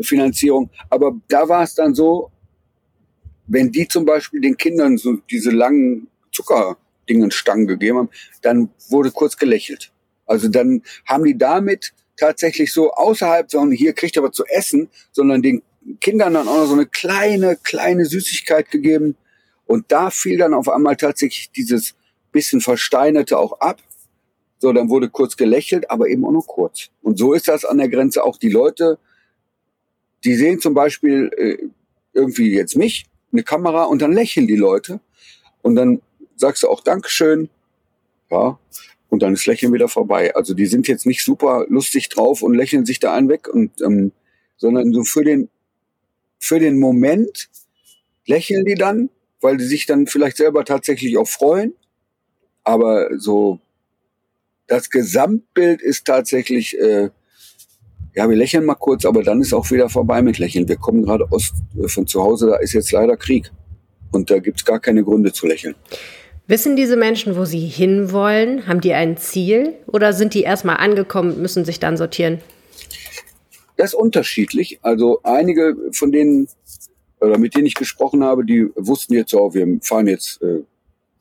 Finanzierung. 0.00 0.70
Aber 0.90 1.16
da 1.28 1.48
war 1.48 1.62
es 1.62 1.74
dann 1.74 1.94
so, 1.94 2.30
wenn 3.46 3.70
die 3.70 3.86
zum 3.86 4.04
Beispiel 4.04 4.40
den 4.40 4.56
Kindern 4.56 4.96
so 4.96 5.16
diese 5.30 5.50
langen 5.50 6.08
Zuckerdingen 6.32 7.30
Stangen 7.30 7.66
gegeben 7.66 7.98
haben, 7.98 8.10
dann 8.42 8.70
wurde 8.88 9.10
kurz 9.10 9.36
gelächelt. 9.36 9.92
Also 10.26 10.48
dann 10.48 10.82
haben 11.06 11.24
die 11.24 11.36
damit 11.36 11.92
tatsächlich 12.16 12.72
so 12.72 12.92
außerhalb, 12.92 13.50
sondern 13.50 13.72
hier 13.72 13.92
kriegt 13.92 14.16
er 14.16 14.22
was 14.22 14.32
zu 14.32 14.44
essen, 14.46 14.88
sondern 15.12 15.42
den 15.42 15.62
Kindern 16.00 16.34
dann 16.34 16.48
auch 16.48 16.56
noch 16.56 16.66
so 16.66 16.74
eine 16.74 16.86
kleine, 16.86 17.56
kleine 17.62 18.06
Süßigkeit 18.06 18.70
gegeben. 18.70 19.16
Und 19.66 19.90
da 19.92 20.10
fiel 20.10 20.38
dann 20.38 20.54
auf 20.54 20.68
einmal 20.68 20.96
tatsächlich 20.96 21.50
dieses 21.50 21.94
bisschen 22.32 22.60
Versteinerte 22.60 23.38
auch 23.38 23.60
ab. 23.60 23.80
So, 24.58 24.72
dann 24.72 24.88
wurde 24.88 25.10
kurz 25.10 25.36
gelächelt, 25.36 25.90
aber 25.90 26.08
eben 26.08 26.24
auch 26.24 26.32
nur 26.32 26.46
kurz. 26.46 26.90
Und 27.02 27.18
so 27.18 27.32
ist 27.32 27.48
das 27.48 27.64
an 27.64 27.78
der 27.78 27.88
Grenze 27.88 28.24
auch. 28.24 28.38
Die 28.38 28.48
Leute, 28.48 28.98
die 30.24 30.34
sehen 30.34 30.60
zum 30.60 30.74
Beispiel 30.74 31.30
äh, 31.36 31.58
irgendwie 32.12 32.54
jetzt 32.54 32.76
mich, 32.76 33.06
eine 33.32 33.42
Kamera, 33.42 33.84
und 33.84 34.00
dann 34.00 34.12
lächeln 34.12 34.46
die 34.46 34.56
Leute. 34.56 35.00
Und 35.62 35.74
dann 35.74 36.00
sagst 36.36 36.62
du 36.62 36.68
auch 36.68 36.82
Dankeschön. 36.82 37.50
Ja, 38.30 38.58
und 39.10 39.22
dann 39.22 39.34
ist 39.34 39.46
Lächeln 39.46 39.72
wieder 39.72 39.88
vorbei. 39.88 40.34
Also 40.34 40.54
die 40.54 40.66
sind 40.66 40.88
jetzt 40.88 41.06
nicht 41.06 41.24
super 41.24 41.66
lustig 41.68 42.08
drauf 42.08 42.42
und 42.42 42.54
lächeln 42.54 42.84
sich 42.84 43.00
da 43.00 43.14
einen 43.14 43.28
weg, 43.28 43.48
und, 43.48 43.80
ähm, 43.82 44.12
sondern 44.56 44.92
so 44.92 45.04
für 45.04 45.24
den, 45.24 45.50
für 46.38 46.58
den 46.58 46.78
Moment 46.78 47.48
lächeln 48.26 48.64
die 48.64 48.74
dann, 48.74 49.10
weil 49.40 49.56
die 49.56 49.64
sich 49.64 49.86
dann 49.86 50.06
vielleicht 50.06 50.36
selber 50.36 50.64
tatsächlich 50.64 51.18
auch 51.18 51.28
freuen. 51.28 51.74
Aber 52.62 53.18
so 53.18 53.60
das 54.66 54.90
Gesamtbild 54.90 55.82
ist 55.82 56.06
tatsächlich, 56.06 56.78
äh, 56.78 57.10
ja, 58.14 58.28
wir 58.28 58.36
lächeln 58.36 58.64
mal 58.64 58.74
kurz, 58.74 59.04
aber 59.04 59.22
dann 59.22 59.40
ist 59.40 59.52
auch 59.52 59.70
wieder 59.70 59.88
vorbei 59.88 60.22
mit 60.22 60.38
Lächeln. 60.38 60.68
Wir 60.68 60.76
kommen 60.76 61.04
gerade 61.04 61.26
aus, 61.30 61.52
äh, 61.82 61.88
von 61.88 62.06
zu 62.06 62.22
Hause, 62.22 62.48
da 62.48 62.56
ist 62.56 62.72
jetzt 62.72 62.92
leider 62.92 63.16
Krieg. 63.16 63.50
Und 64.12 64.30
da 64.30 64.38
gibt's 64.38 64.64
gar 64.64 64.78
keine 64.78 65.02
Gründe 65.02 65.32
zu 65.32 65.46
lächeln. 65.46 65.74
Wissen 66.46 66.76
diese 66.76 66.96
Menschen, 66.96 67.36
wo 67.36 67.44
sie 67.44 67.66
hinwollen? 67.66 68.66
Haben 68.66 68.80
die 68.80 68.92
ein 68.92 69.16
Ziel? 69.16 69.74
Oder 69.86 70.12
sind 70.12 70.34
die 70.34 70.42
erstmal 70.42 70.76
angekommen 70.76 71.32
und 71.32 71.42
müssen 71.42 71.64
sich 71.64 71.80
dann 71.80 71.96
sortieren? 71.96 72.40
Das 73.76 73.90
ist 73.90 73.94
unterschiedlich. 73.94 74.78
Also 74.82 75.20
einige 75.24 75.74
von 75.92 76.12
denen, 76.12 76.48
oder 77.20 77.38
mit 77.38 77.56
denen 77.56 77.66
ich 77.66 77.74
gesprochen 77.74 78.22
habe, 78.22 78.44
die 78.44 78.68
wussten 78.76 79.14
jetzt 79.14 79.34
auch, 79.34 79.54
wir 79.54 79.66
fahren 79.82 80.06
jetzt 80.06 80.40
äh, 80.42 80.60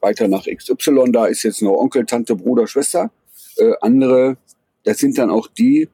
weiter 0.02 0.28
nach 0.28 0.46
XY, 0.46 1.12
da 1.12 1.26
ist 1.26 1.44
jetzt 1.44 1.62
noch 1.62 1.78
Onkel, 1.78 2.06
Tante, 2.06 2.36
Bruder, 2.36 2.68
Schwester. 2.68 3.10
Äh, 3.58 3.74
andere, 3.82 4.38
das 4.84 5.00
sind 5.00 5.18
dann 5.18 5.30
auch 5.30 5.48
die, 5.48 5.90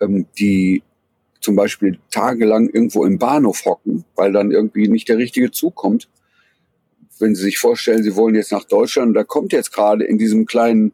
ähm, 0.00 0.26
die 0.38 0.82
zum 1.40 1.56
Beispiel 1.56 1.98
tagelang 2.10 2.68
irgendwo 2.68 3.04
im 3.04 3.18
Bahnhof 3.18 3.64
hocken, 3.64 4.04
weil 4.16 4.32
dann 4.32 4.50
irgendwie 4.50 4.88
nicht 4.88 5.08
der 5.08 5.18
richtige 5.18 5.50
Zug 5.50 5.74
kommt 5.74 6.08
wenn 7.18 7.34
Sie 7.34 7.42
sich 7.42 7.58
vorstellen, 7.58 8.02
Sie 8.02 8.16
wollen 8.16 8.34
jetzt 8.34 8.52
nach 8.52 8.64
Deutschland, 8.64 9.16
da 9.16 9.24
kommt 9.24 9.52
jetzt 9.52 9.72
gerade 9.72 10.04
in 10.04 10.18
diesem 10.18 10.46
kleinen 10.46 10.92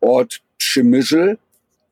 Ort 0.00 0.42
Schimischel 0.58 1.38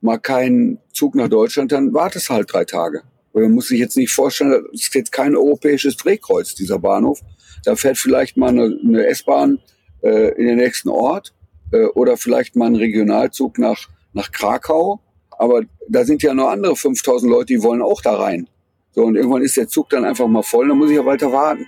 mal 0.01 0.19
kein 0.19 0.79
Zug 0.93 1.15
nach 1.15 1.29
Deutschland, 1.29 1.73
dann 1.73 1.95
wartet 1.95 2.23
es 2.23 2.31
halt 2.31 2.53
drei 2.53 2.65
Tage. 2.65 3.03
man 3.33 3.53
muss 3.53 3.69
sich 3.69 3.79
jetzt 3.79 3.97
nicht 3.97 4.13
vorstellen, 4.13 4.51
das 4.71 4.81
ist 4.81 4.95
jetzt 4.95 5.13
kein 5.13 5.35
europäisches 5.35 5.97
Drehkreuz, 5.97 6.55
dieser 6.55 6.79
Bahnhof. 6.79 7.21
Da 7.65 7.77
fährt 7.77 7.97
vielleicht 7.97 8.37
mal 8.37 8.51
eine, 8.51 8.79
eine 8.85 9.07
S-Bahn 9.07 9.61
äh, 10.03 10.35
in 10.35 10.47
den 10.47 10.57
nächsten 10.57 10.91
Ort 10.91 11.34
äh, 11.75 11.87
oder 11.87 12.17
vielleicht 12.17 12.57
mal 12.57 12.67
ein 12.67 12.77
Regionalzug 12.77 13.59
nach, 13.59 13.89
nach 14.13 14.33
Krakau. 14.33 15.01
Aber 15.31 15.63
da 15.89 16.05
sind 16.05 16.23
ja 16.23 16.33
noch 16.33 16.49
andere 16.49 16.77
5000 16.77 17.31
Leute, 17.31 17.47
die 17.47 17.63
wollen 17.63 17.83
auch 17.83 18.01
da 18.01 18.17
rein. 18.17 18.49
So, 18.93 19.03
und 19.03 19.17
irgendwann 19.17 19.43
ist 19.43 19.57
der 19.57 19.69
Zug 19.69 19.91
dann 19.91 20.05
einfach 20.05 20.29
mal 20.29 20.43
voll, 20.43 20.69
dann 20.69 20.79
muss 20.79 20.91
ich 20.91 20.97
ja 20.97 21.05
weiter 21.05 21.33
warten. 21.33 21.67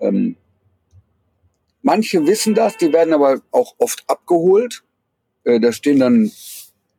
Ähm, 0.00 0.36
Manche 1.86 2.26
wissen 2.26 2.52
das, 2.56 2.76
die 2.76 2.92
werden 2.92 3.14
aber 3.14 3.40
auch 3.52 3.76
oft 3.78 4.02
abgeholt. 4.08 4.82
Äh, 5.44 5.60
da 5.60 5.70
stehen 5.70 6.00
dann 6.00 6.32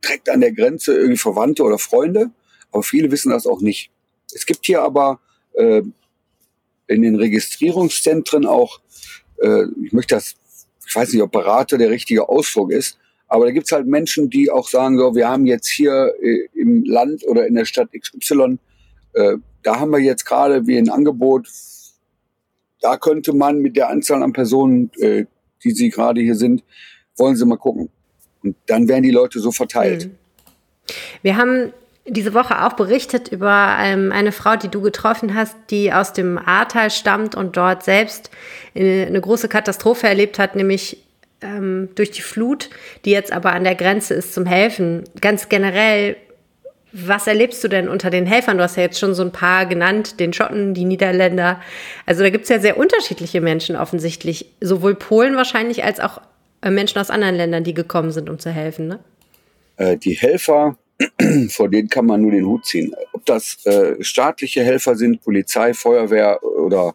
direkt 0.02 0.30
an 0.30 0.40
der 0.40 0.52
Grenze 0.52 0.94
irgendwie 0.94 1.18
Verwandte 1.18 1.62
oder 1.62 1.76
Freunde, 1.76 2.30
aber 2.72 2.82
viele 2.82 3.10
wissen 3.10 3.28
das 3.28 3.46
auch 3.46 3.60
nicht. 3.60 3.90
Es 4.32 4.46
gibt 4.46 4.64
hier 4.64 4.80
aber 4.80 5.20
äh, 5.52 5.82
in 6.86 7.02
den 7.02 7.16
Registrierungszentren 7.16 8.46
auch, 8.46 8.80
äh, 9.42 9.64
ich 9.84 9.92
möchte 9.92 10.14
das, 10.14 10.36
ich 10.88 10.96
weiß 10.96 11.12
nicht, 11.12 11.22
ob 11.22 11.30
Berater 11.30 11.78
der 11.78 11.90
richtige 11.90 12.28
Ausdruck 12.28 12.72
ist, 12.72 12.98
aber 13.28 13.44
da 13.44 13.52
gibt's 13.52 13.72
halt 13.72 13.86
Menschen, 13.86 14.30
die 14.30 14.50
auch 14.50 14.68
sagen, 14.68 14.98
so, 14.98 15.14
wir 15.14 15.28
haben 15.28 15.44
jetzt 15.46 15.68
hier 15.68 16.14
äh, 16.22 16.48
im 16.54 16.84
Land 16.84 17.26
oder 17.28 17.46
in 17.46 17.54
der 17.54 17.66
Stadt 17.66 17.90
XY, 17.92 18.58
äh, 19.12 19.36
da 19.62 19.80
haben 19.80 19.90
wir 19.90 20.00
jetzt 20.00 20.24
gerade 20.24 20.66
wie 20.66 20.78
ein 20.78 20.88
Angebot 20.88 21.46
da 22.80 22.96
könnte 22.96 23.32
man 23.32 23.60
mit 23.60 23.76
der 23.76 23.88
Anzahl 23.88 24.22
an 24.22 24.32
Personen, 24.32 24.90
äh, 24.98 25.24
die 25.64 25.70
Sie 25.72 25.90
gerade 25.90 26.20
hier 26.20 26.34
sind, 26.34 26.62
wollen 27.16 27.36
Sie 27.36 27.44
mal 27.44 27.58
gucken. 27.58 27.90
Und 28.42 28.56
dann 28.66 28.88
werden 28.88 29.02
die 29.02 29.10
Leute 29.10 29.40
so 29.40 29.50
verteilt. 29.50 30.04
Hm. 30.04 30.10
Wir 31.22 31.36
haben 31.36 31.72
diese 32.08 32.34
Woche 32.34 32.64
auch 32.64 32.72
berichtet 32.72 33.28
über 33.28 33.76
ähm, 33.80 34.12
eine 34.12 34.32
Frau, 34.32 34.56
die 34.56 34.68
du 34.68 34.80
getroffen 34.80 35.34
hast, 35.34 35.56
die 35.70 35.92
aus 35.92 36.12
dem 36.12 36.38
Ahrtal 36.38 36.90
stammt 36.90 37.34
und 37.34 37.56
dort 37.56 37.84
selbst 37.84 38.30
äh, 38.74 39.06
eine 39.06 39.20
große 39.20 39.48
Katastrophe 39.48 40.06
erlebt 40.06 40.38
hat, 40.38 40.56
nämlich 40.56 40.98
ähm, 41.40 41.90
durch 41.94 42.10
die 42.10 42.22
Flut, 42.22 42.70
die 43.04 43.10
jetzt 43.10 43.32
aber 43.32 43.52
an 43.52 43.64
der 43.64 43.74
Grenze 43.74 44.14
ist 44.14 44.34
zum 44.34 44.46
Helfen. 44.46 45.04
Ganz 45.20 45.48
generell, 45.48 46.16
was 46.92 47.26
erlebst 47.26 47.62
du 47.62 47.68
denn 47.68 47.88
unter 47.88 48.10
den 48.10 48.26
Helfern? 48.26 48.56
Du 48.56 48.64
hast 48.64 48.76
ja 48.76 48.82
jetzt 48.82 48.98
schon 48.98 49.14
so 49.14 49.22
ein 49.22 49.32
paar 49.32 49.66
genannt, 49.66 50.20
den 50.20 50.32
Schotten, 50.32 50.74
die 50.74 50.84
Niederländer. 50.84 51.60
Also 52.06 52.22
da 52.22 52.30
gibt 52.30 52.44
es 52.44 52.48
ja 52.48 52.58
sehr 52.58 52.78
unterschiedliche 52.78 53.40
Menschen 53.40 53.76
offensichtlich. 53.76 54.46
Sowohl 54.60 54.94
Polen 54.94 55.36
wahrscheinlich 55.36 55.84
als 55.84 56.00
auch 56.00 56.20
äh, 56.62 56.70
Menschen 56.70 56.98
aus 56.98 57.10
anderen 57.10 57.36
Ländern, 57.36 57.64
die 57.64 57.74
gekommen 57.74 58.10
sind, 58.10 58.30
um 58.30 58.38
zu 58.38 58.50
helfen. 58.50 58.88
Ne? 58.88 58.98
Äh, 59.76 59.96
die 59.96 60.14
Helfer, 60.14 60.76
vor 61.50 61.68
denen 61.68 61.88
kann 61.88 62.06
man 62.06 62.22
nur 62.22 62.32
den 62.32 62.46
Hut 62.46 62.66
ziehen. 62.66 62.94
Ob 63.12 63.24
das 63.24 63.64
äh, 63.66 64.02
staatliche 64.02 64.62
Helfer 64.64 64.96
sind, 64.96 65.22
Polizei, 65.22 65.74
Feuerwehr 65.74 66.42
oder 66.42 66.94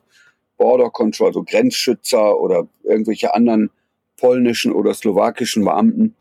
Border 0.57 0.89
Control, 0.89 1.27
also 1.27 1.43
Grenzschützer 1.43 2.39
oder 2.39 2.67
irgendwelche 2.83 3.33
anderen 3.33 3.69
polnischen 4.17 4.71
oder 4.73 4.93
slowakischen 4.93 5.63
Beamten, 5.63 6.15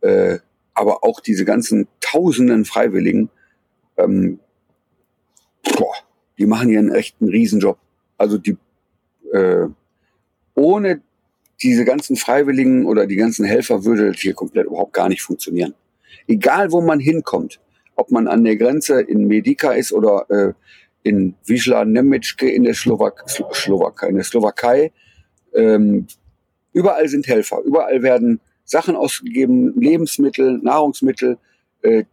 äh, 0.00 0.38
aber 0.74 1.04
auch 1.04 1.20
diese 1.20 1.44
ganzen 1.44 1.88
tausenden 2.00 2.64
Freiwilligen, 2.64 3.30
ähm, 3.96 4.40
boah, 5.76 5.94
die 6.38 6.46
machen 6.46 6.68
hier 6.68 6.78
einen 6.78 6.94
echten 6.94 7.28
Riesenjob. 7.28 7.78
Also 8.18 8.38
die 8.38 8.56
äh, 9.32 9.66
ohne 10.54 11.02
diese 11.62 11.84
ganzen 11.84 12.16
Freiwilligen 12.16 12.86
oder 12.86 13.06
die 13.06 13.16
ganzen 13.16 13.44
Helfer 13.44 13.84
würde 13.84 14.12
das 14.12 14.20
hier 14.20 14.34
komplett 14.34 14.66
überhaupt 14.66 14.92
gar 14.92 15.08
nicht 15.08 15.22
funktionieren. 15.22 15.74
Egal 16.26 16.72
wo 16.72 16.80
man 16.80 17.00
hinkommt, 17.00 17.60
ob 17.94 18.10
man 18.10 18.28
an 18.28 18.44
der 18.44 18.56
Grenze 18.56 19.00
in 19.00 19.26
Medika 19.26 19.72
ist 19.72 19.92
oder 19.92 20.26
äh, 20.28 20.52
in 21.02 21.34
Wisla 21.44 21.84
Nemetschke 21.84 22.50
in 22.50 22.64
der 22.64 22.74
Slowak 22.74 23.24
Slowakei, 23.28 24.08
in 24.08 24.16
der 24.16 24.24
Slowakei, 24.24 24.92
ähm, 25.54 26.06
überall 26.72 27.08
sind 27.08 27.26
Helfer, 27.26 27.60
überall 27.64 28.02
werden 28.02 28.40
Sachen 28.64 28.96
ausgegeben, 28.96 29.80
Lebensmittel, 29.80 30.58
Nahrungsmittel, 30.58 31.38
äh, 31.82 32.04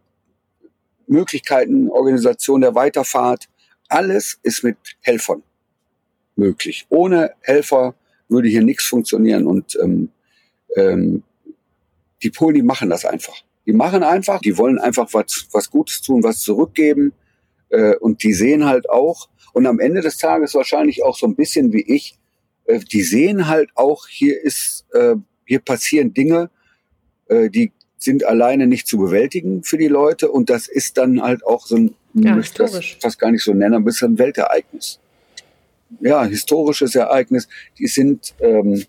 Möglichkeiten, 1.06 1.90
Organisation 1.90 2.60
der 2.60 2.74
Weiterfahrt. 2.74 3.48
Alles 3.88 4.38
ist 4.42 4.62
mit 4.62 4.76
Helfern 5.00 5.42
möglich. 6.36 6.86
Ohne 6.88 7.32
Helfer 7.40 7.94
würde 8.28 8.48
hier 8.48 8.62
nichts 8.62 8.84
funktionieren. 8.84 9.46
Und 9.46 9.76
ähm, 9.82 10.10
ähm, 10.76 11.22
die 12.22 12.30
Polen, 12.30 12.54
die 12.54 12.62
machen 12.62 12.88
das 12.88 13.04
einfach. 13.04 13.36
Die 13.66 13.72
machen 13.72 14.02
einfach, 14.02 14.40
die 14.40 14.58
wollen 14.58 14.78
einfach 14.78 15.08
was, 15.12 15.48
was 15.52 15.70
Gutes 15.70 16.02
tun, 16.02 16.22
was 16.22 16.40
zurückgeben. 16.40 17.12
Äh, 17.70 17.96
und 17.96 18.22
die 18.22 18.34
sehen 18.34 18.64
halt 18.64 18.88
auch, 18.90 19.28
und 19.52 19.66
am 19.66 19.78
Ende 19.78 20.00
des 20.00 20.18
Tages 20.18 20.54
wahrscheinlich 20.54 21.02
auch 21.02 21.16
so 21.16 21.26
ein 21.26 21.36
bisschen 21.36 21.72
wie 21.72 21.82
ich, 21.82 22.18
äh, 22.66 22.80
die 22.80 23.02
sehen 23.02 23.48
halt 23.48 23.70
auch, 23.74 24.06
hier 24.08 24.42
ist 24.42 24.86
äh, 24.92 25.16
hier 25.46 25.60
passieren 25.60 26.12
Dinge, 26.14 26.50
äh, 27.28 27.50
die 27.50 27.72
sind 27.98 28.24
alleine 28.24 28.66
nicht 28.66 28.86
zu 28.86 28.98
bewältigen 28.98 29.62
für 29.62 29.78
die 29.78 29.88
Leute 29.88 30.30
und 30.30 30.50
das 30.50 30.68
ist 30.68 30.98
dann 30.98 31.22
halt 31.22 31.44
auch 31.46 31.66
so 31.66 31.76
ein, 31.76 31.94
ja, 32.14 32.36
möchte 32.36 32.62
das 32.62 32.78
fast 33.00 33.18
gar 33.18 33.30
nicht 33.30 33.42
so 33.42 33.54
nennen, 33.54 33.74
ein 33.86 34.18
Weltereignis. 34.18 35.00
Ja, 36.00 36.24
historisches 36.24 36.94
Ereignis. 36.94 37.48
Die 37.78 37.86
sind, 37.86 38.34
ähm, 38.40 38.84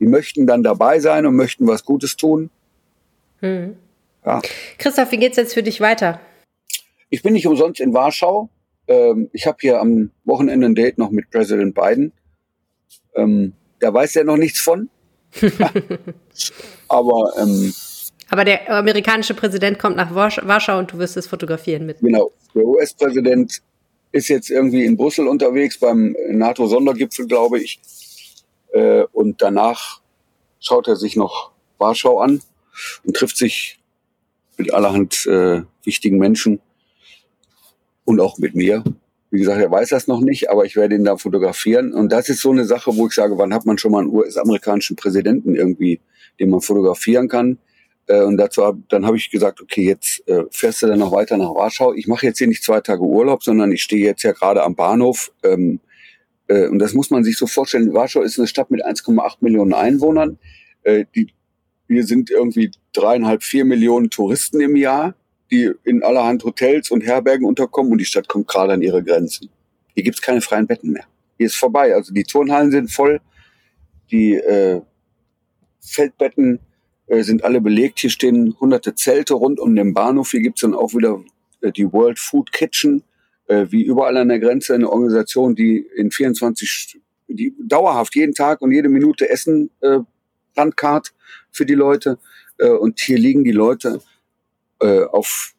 die 0.00 0.06
möchten 0.06 0.46
dann 0.46 0.62
dabei 0.62 1.00
sein 1.00 1.26
und 1.26 1.36
möchten 1.36 1.66
was 1.66 1.84
Gutes 1.84 2.16
tun. 2.16 2.50
Hm. 3.40 3.76
Ja. 4.26 4.42
Christoph, 4.78 5.12
wie 5.12 5.18
geht's 5.18 5.36
jetzt 5.36 5.54
für 5.54 5.62
dich 5.62 5.80
weiter? 5.80 6.20
Ich 7.10 7.22
bin 7.22 7.32
nicht 7.32 7.46
umsonst 7.46 7.80
in 7.80 7.94
Warschau. 7.94 8.50
Ähm, 8.88 9.30
ich 9.32 9.46
habe 9.46 9.58
hier 9.60 9.80
am 9.80 10.10
Wochenende 10.24 10.66
ein 10.66 10.74
Date 10.74 10.98
noch 10.98 11.10
mit 11.10 11.30
Präsident 11.30 11.74
Biden. 11.74 12.12
Ähm, 13.14 13.52
da 13.78 13.94
weiß 13.94 14.16
er 14.16 14.24
noch 14.24 14.36
nichts 14.36 14.60
von. 14.60 14.90
Aber 16.88 17.32
ähm, 17.38 17.72
aber 18.28 18.44
der 18.44 18.68
amerikanische 18.70 19.34
Präsident 19.34 19.78
kommt 19.78 19.96
nach 19.96 20.12
Warschau 20.12 20.78
und 20.78 20.92
du 20.92 20.98
wirst 20.98 21.16
es 21.16 21.28
fotografieren 21.28 21.86
mit. 21.86 22.00
Genau. 22.00 22.32
Der 22.54 22.64
US-Präsident 22.64 23.62
ist 24.10 24.28
jetzt 24.28 24.50
irgendwie 24.50 24.84
in 24.84 24.96
Brüssel 24.96 25.28
unterwegs 25.28 25.78
beim 25.78 26.16
NATO-Sondergipfel, 26.28 27.26
glaube 27.26 27.60
ich. 27.60 27.80
Äh, 28.72 29.04
und 29.12 29.42
danach 29.42 30.00
schaut 30.58 30.88
er 30.88 30.96
sich 30.96 31.14
noch 31.14 31.52
Warschau 31.78 32.18
an 32.18 32.42
und 33.04 33.16
trifft 33.16 33.36
sich 33.36 33.78
mit 34.56 34.72
allerhand 34.72 35.26
äh, 35.26 35.62
wichtigen 35.84 36.18
Menschen 36.18 36.60
und 38.04 38.20
auch 38.20 38.38
mit 38.38 38.54
mir. 38.54 38.82
Wie 39.30 39.38
gesagt, 39.38 39.60
er 39.60 39.70
weiß 39.70 39.88
das 39.90 40.06
noch 40.06 40.20
nicht, 40.20 40.50
aber 40.50 40.64
ich 40.64 40.76
werde 40.76 40.94
ihn 40.94 41.04
da 41.04 41.16
fotografieren. 41.16 41.92
Und 41.92 42.10
das 42.10 42.28
ist 42.28 42.40
so 42.40 42.50
eine 42.50 42.64
Sache, 42.64 42.96
wo 42.96 43.06
ich 43.06 43.12
sage, 43.12 43.36
wann 43.38 43.52
hat 43.52 43.66
man 43.66 43.76
schon 43.76 43.92
mal 43.92 44.00
einen 44.00 44.14
US-amerikanischen 44.14 44.96
Präsidenten 44.96 45.54
irgendwie, 45.54 46.00
den 46.38 46.50
man 46.50 46.60
fotografieren 46.60 47.28
kann? 47.28 47.58
Äh, 48.06 48.22
und 48.22 48.36
dazu 48.36 48.64
hab, 48.64 48.76
dann 48.88 49.04
habe 49.04 49.16
ich 49.16 49.30
gesagt, 49.30 49.60
okay, 49.60 49.82
jetzt 49.82 50.26
äh, 50.28 50.44
fährst 50.50 50.82
du 50.82 50.86
dann 50.86 51.00
noch 51.00 51.12
weiter 51.12 51.36
nach 51.36 51.54
Warschau. 51.54 51.92
Ich 51.94 52.06
mache 52.06 52.26
jetzt 52.26 52.38
hier 52.38 52.46
nicht 52.46 52.62
zwei 52.62 52.80
Tage 52.80 53.02
Urlaub, 53.02 53.42
sondern 53.42 53.72
ich 53.72 53.82
stehe 53.82 54.04
jetzt 54.04 54.22
ja 54.22 54.32
gerade 54.32 54.62
am 54.62 54.74
Bahnhof. 54.74 55.32
Ähm, 55.42 55.80
äh, 56.48 56.68
und 56.68 56.78
das 56.78 56.94
muss 56.94 57.10
man 57.10 57.24
sich 57.24 57.36
so 57.36 57.46
vorstellen. 57.46 57.92
Warschau 57.92 58.22
ist 58.22 58.38
eine 58.38 58.46
Stadt 58.46 58.70
mit 58.70 58.86
1,8 58.86 59.38
Millionen 59.40 59.74
Einwohnern. 59.74 60.38
Äh, 60.82 61.04
die, 61.14 61.32
wir 61.88 62.04
sind 62.04 62.30
irgendwie 62.30 62.70
dreieinhalb, 62.92 63.42
vier 63.42 63.64
Millionen 63.64 64.10
Touristen 64.10 64.60
im 64.60 64.76
Jahr, 64.76 65.14
die 65.50 65.70
in 65.84 66.02
allerhand 66.02 66.44
Hotels 66.44 66.90
und 66.90 67.02
Herbergen 67.02 67.46
unterkommen 67.46 67.92
und 67.92 67.98
die 67.98 68.04
Stadt 68.04 68.28
kommt 68.28 68.48
gerade 68.48 68.72
an 68.72 68.82
ihre 68.82 69.02
Grenzen. 69.02 69.50
Hier 69.94 70.02
gibt's 70.02 70.20
keine 70.20 70.40
freien 70.40 70.66
Betten 70.66 70.92
mehr. 70.92 71.06
Hier 71.36 71.46
ist 71.46 71.56
vorbei. 71.56 71.94
Also 71.94 72.12
die 72.12 72.24
Turnhallen 72.24 72.70
sind 72.70 72.90
voll, 72.90 73.20
die 74.10 74.34
äh, 74.34 74.80
Feldbetten 75.80 76.60
äh, 77.06 77.22
sind 77.22 77.44
alle 77.44 77.60
belegt. 77.60 78.00
Hier 78.00 78.10
stehen 78.10 78.56
hunderte 78.58 78.94
Zelte 78.94 79.34
rund 79.34 79.60
um 79.60 79.74
den 79.76 79.94
Bahnhof. 79.94 80.30
Hier 80.30 80.40
gibt's 80.40 80.62
dann 80.62 80.74
auch 80.74 80.92
wieder 80.94 81.22
äh, 81.60 81.72
die 81.72 81.92
World 81.92 82.18
Food 82.18 82.52
Kitchen, 82.52 83.04
äh, 83.46 83.66
wie 83.70 83.82
überall 83.82 84.16
an 84.16 84.28
der 84.28 84.40
Grenze 84.40 84.74
eine 84.74 84.90
Organisation, 84.90 85.54
die 85.54 85.86
in 85.96 86.10
24, 86.10 87.00
die 87.28 87.54
dauerhaft 87.64 88.14
jeden 88.16 88.34
Tag 88.34 88.60
und 88.60 88.72
jede 88.72 88.88
Minute 88.88 89.28
Essen 89.28 89.70
äh, 89.80 90.00
landkart 90.56 91.14
für 91.50 91.66
die 91.66 91.74
Leute. 91.74 92.18
Äh, 92.58 92.70
und 92.70 93.00
hier 93.00 93.18
liegen 93.18 93.44
die 93.44 93.52
Leute 93.52 94.00
äh, 94.80 95.04
auf 95.04 95.54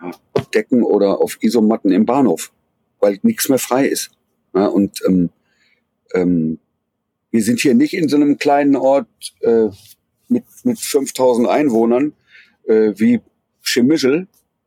ja, 0.00 0.10
Decken 0.54 0.82
oder 0.82 1.20
auf 1.20 1.38
Isomatten 1.42 1.92
im 1.92 2.06
Bahnhof, 2.06 2.52
weil 3.00 3.18
nichts 3.22 3.48
mehr 3.48 3.58
frei 3.58 3.86
ist. 3.86 4.10
Ja, 4.54 4.66
und 4.66 5.00
ähm, 5.06 5.30
ähm, 6.14 6.58
wir 7.30 7.42
sind 7.42 7.60
hier 7.60 7.74
nicht 7.74 7.94
in 7.94 8.08
so 8.08 8.16
einem 8.16 8.38
kleinen 8.38 8.76
Ort 8.76 9.08
äh, 9.40 9.68
mit, 10.28 10.44
mit 10.64 10.78
5000 10.78 11.48
Einwohnern 11.48 12.12
äh, 12.66 12.92
wie 12.96 13.20
Chemischel 13.62 14.26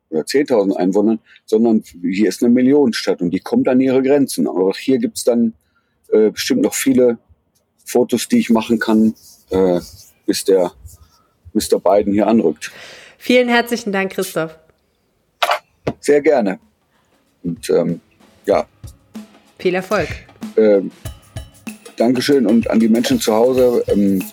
oder 0.10 0.22
10.000 0.22 0.76
Einwohnern, 0.76 1.20
sondern 1.46 1.84
hier 2.02 2.30
ist 2.30 2.44
eine 2.44 2.54
Millionenstadt 2.54 3.22
und 3.22 3.32
die 3.32 3.40
kommt 3.40 3.68
an 3.68 3.82
ihre 3.82 4.04
Grenzen. 4.04 4.48
Aber 4.48 4.66
auch 4.66 4.78
hier 4.78 5.00
gibt's 5.00 5.24
dann 5.24 5.54
äh, 6.10 6.30
bestimmt 6.30 6.62
noch 6.62 6.74
viele 6.74 7.18
Fotos, 7.86 8.28
die 8.28 8.40
ich 8.40 8.50
machen 8.50 8.80
kann, 8.80 9.16
äh, 9.52 9.80
bis 10.26 10.44
der 10.46 10.72
Mr. 11.54 11.80
Biden 11.80 12.14
hier 12.14 12.28
anrückt. 12.28 12.72
Vielen 13.18 13.50
herzlichen 13.50 13.92
Dank, 13.92 14.14
Christoph. 14.14 14.58
Sehr 16.00 16.22
gerne. 16.22 16.60
Und 17.44 17.70
ähm, 17.70 18.02
ja. 18.46 18.66
Viel 19.60 19.76
Erfolg. 19.76 20.08
Ähm, 20.58 20.92
Dankeschön 21.98 22.48
und 22.48 22.70
an 22.70 22.80
die 22.80 22.90
Menschen 22.90 23.20
zu 23.20 23.34
Hause. 23.34 23.84
Ähm, 23.88 24.24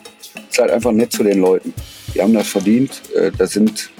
seid 0.51 0.71
einfach 0.71 0.93
nett 0.93 1.13
zu 1.13 1.23
den 1.23 1.41
Leuten. 1.41 1.75
Die 2.15 2.23
haben 2.23 2.33
das 2.33 2.49
verdient. 2.49 3.03
Äh, 3.15 3.31
das 3.37 3.53
sind, 3.53 3.91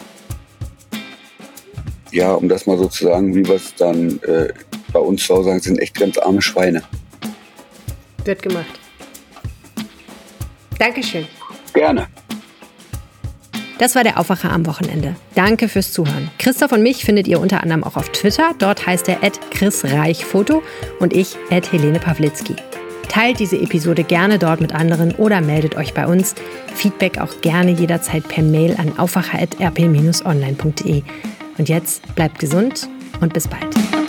ja, 2.13 2.33
um 2.33 2.49
das 2.49 2.67
mal 2.67 2.79
so 2.79 2.89
zu 2.89 3.05
sagen, 3.05 3.35
wie 3.35 3.45
wir 3.45 3.57
es 3.57 3.75
dann 3.75 4.21
äh, 4.23 4.53
bei 4.93 5.01
uns 5.01 5.27
zu 5.27 5.35
Hause 5.35 5.51
sagen, 5.51 5.61
sind 5.61 5.79
echt 5.79 5.95
ganz 5.95 6.17
arme 6.19 6.41
Schweine. 6.41 6.83
Wird 8.25 8.43
gemacht. 8.43 8.78
Dankeschön. 10.79 11.27
Gerne. 11.75 12.07
Das 13.79 13.95
war 13.95 14.03
der 14.03 14.19
Aufwacher 14.19 14.51
am 14.51 14.67
Wochenende. 14.67 15.15
Danke 15.35 15.69
fürs 15.69 15.93
Zuhören. 15.93 16.31
Christoph 16.39 16.73
und 16.73 16.83
mich 16.83 17.05
findet 17.05 17.29
ihr 17.29 17.41
unter 17.41 17.63
anderem 17.63 17.85
auch 17.85 17.97
auf 17.97 18.09
Twitter. 18.11 18.55
Dort 18.59 18.87
heißt 18.87 19.09
er 19.09 19.19
@chrisreichfoto 19.51 20.63
und 20.99 21.13
ich 21.13 21.37
Helene 21.51 22.01
Pawlitzki. 22.01 22.57
Teilt 23.09 23.39
diese 23.39 23.57
Episode 23.57 24.03
gerne 24.05 24.39
dort 24.39 24.61
mit 24.61 24.75
anderen 24.75 25.15
oder 25.15 25.41
meldet 25.41 25.77
euch 25.77 25.95
bei 25.95 26.07
uns. 26.07 26.35
Feedback 26.75 27.19
auch 27.19 27.41
gerne 27.41 27.71
jederzeit 27.71 28.29
per 28.29 28.43
Mail 28.43 28.77
an 28.79 28.99
aufwacher.rp-online.de. 28.99 31.03
Und 31.57 31.69
jetzt 31.69 32.15
bleibt 32.15 32.39
gesund 32.39 32.89
und 33.21 33.33
bis 33.33 33.49
bald. 33.49 33.75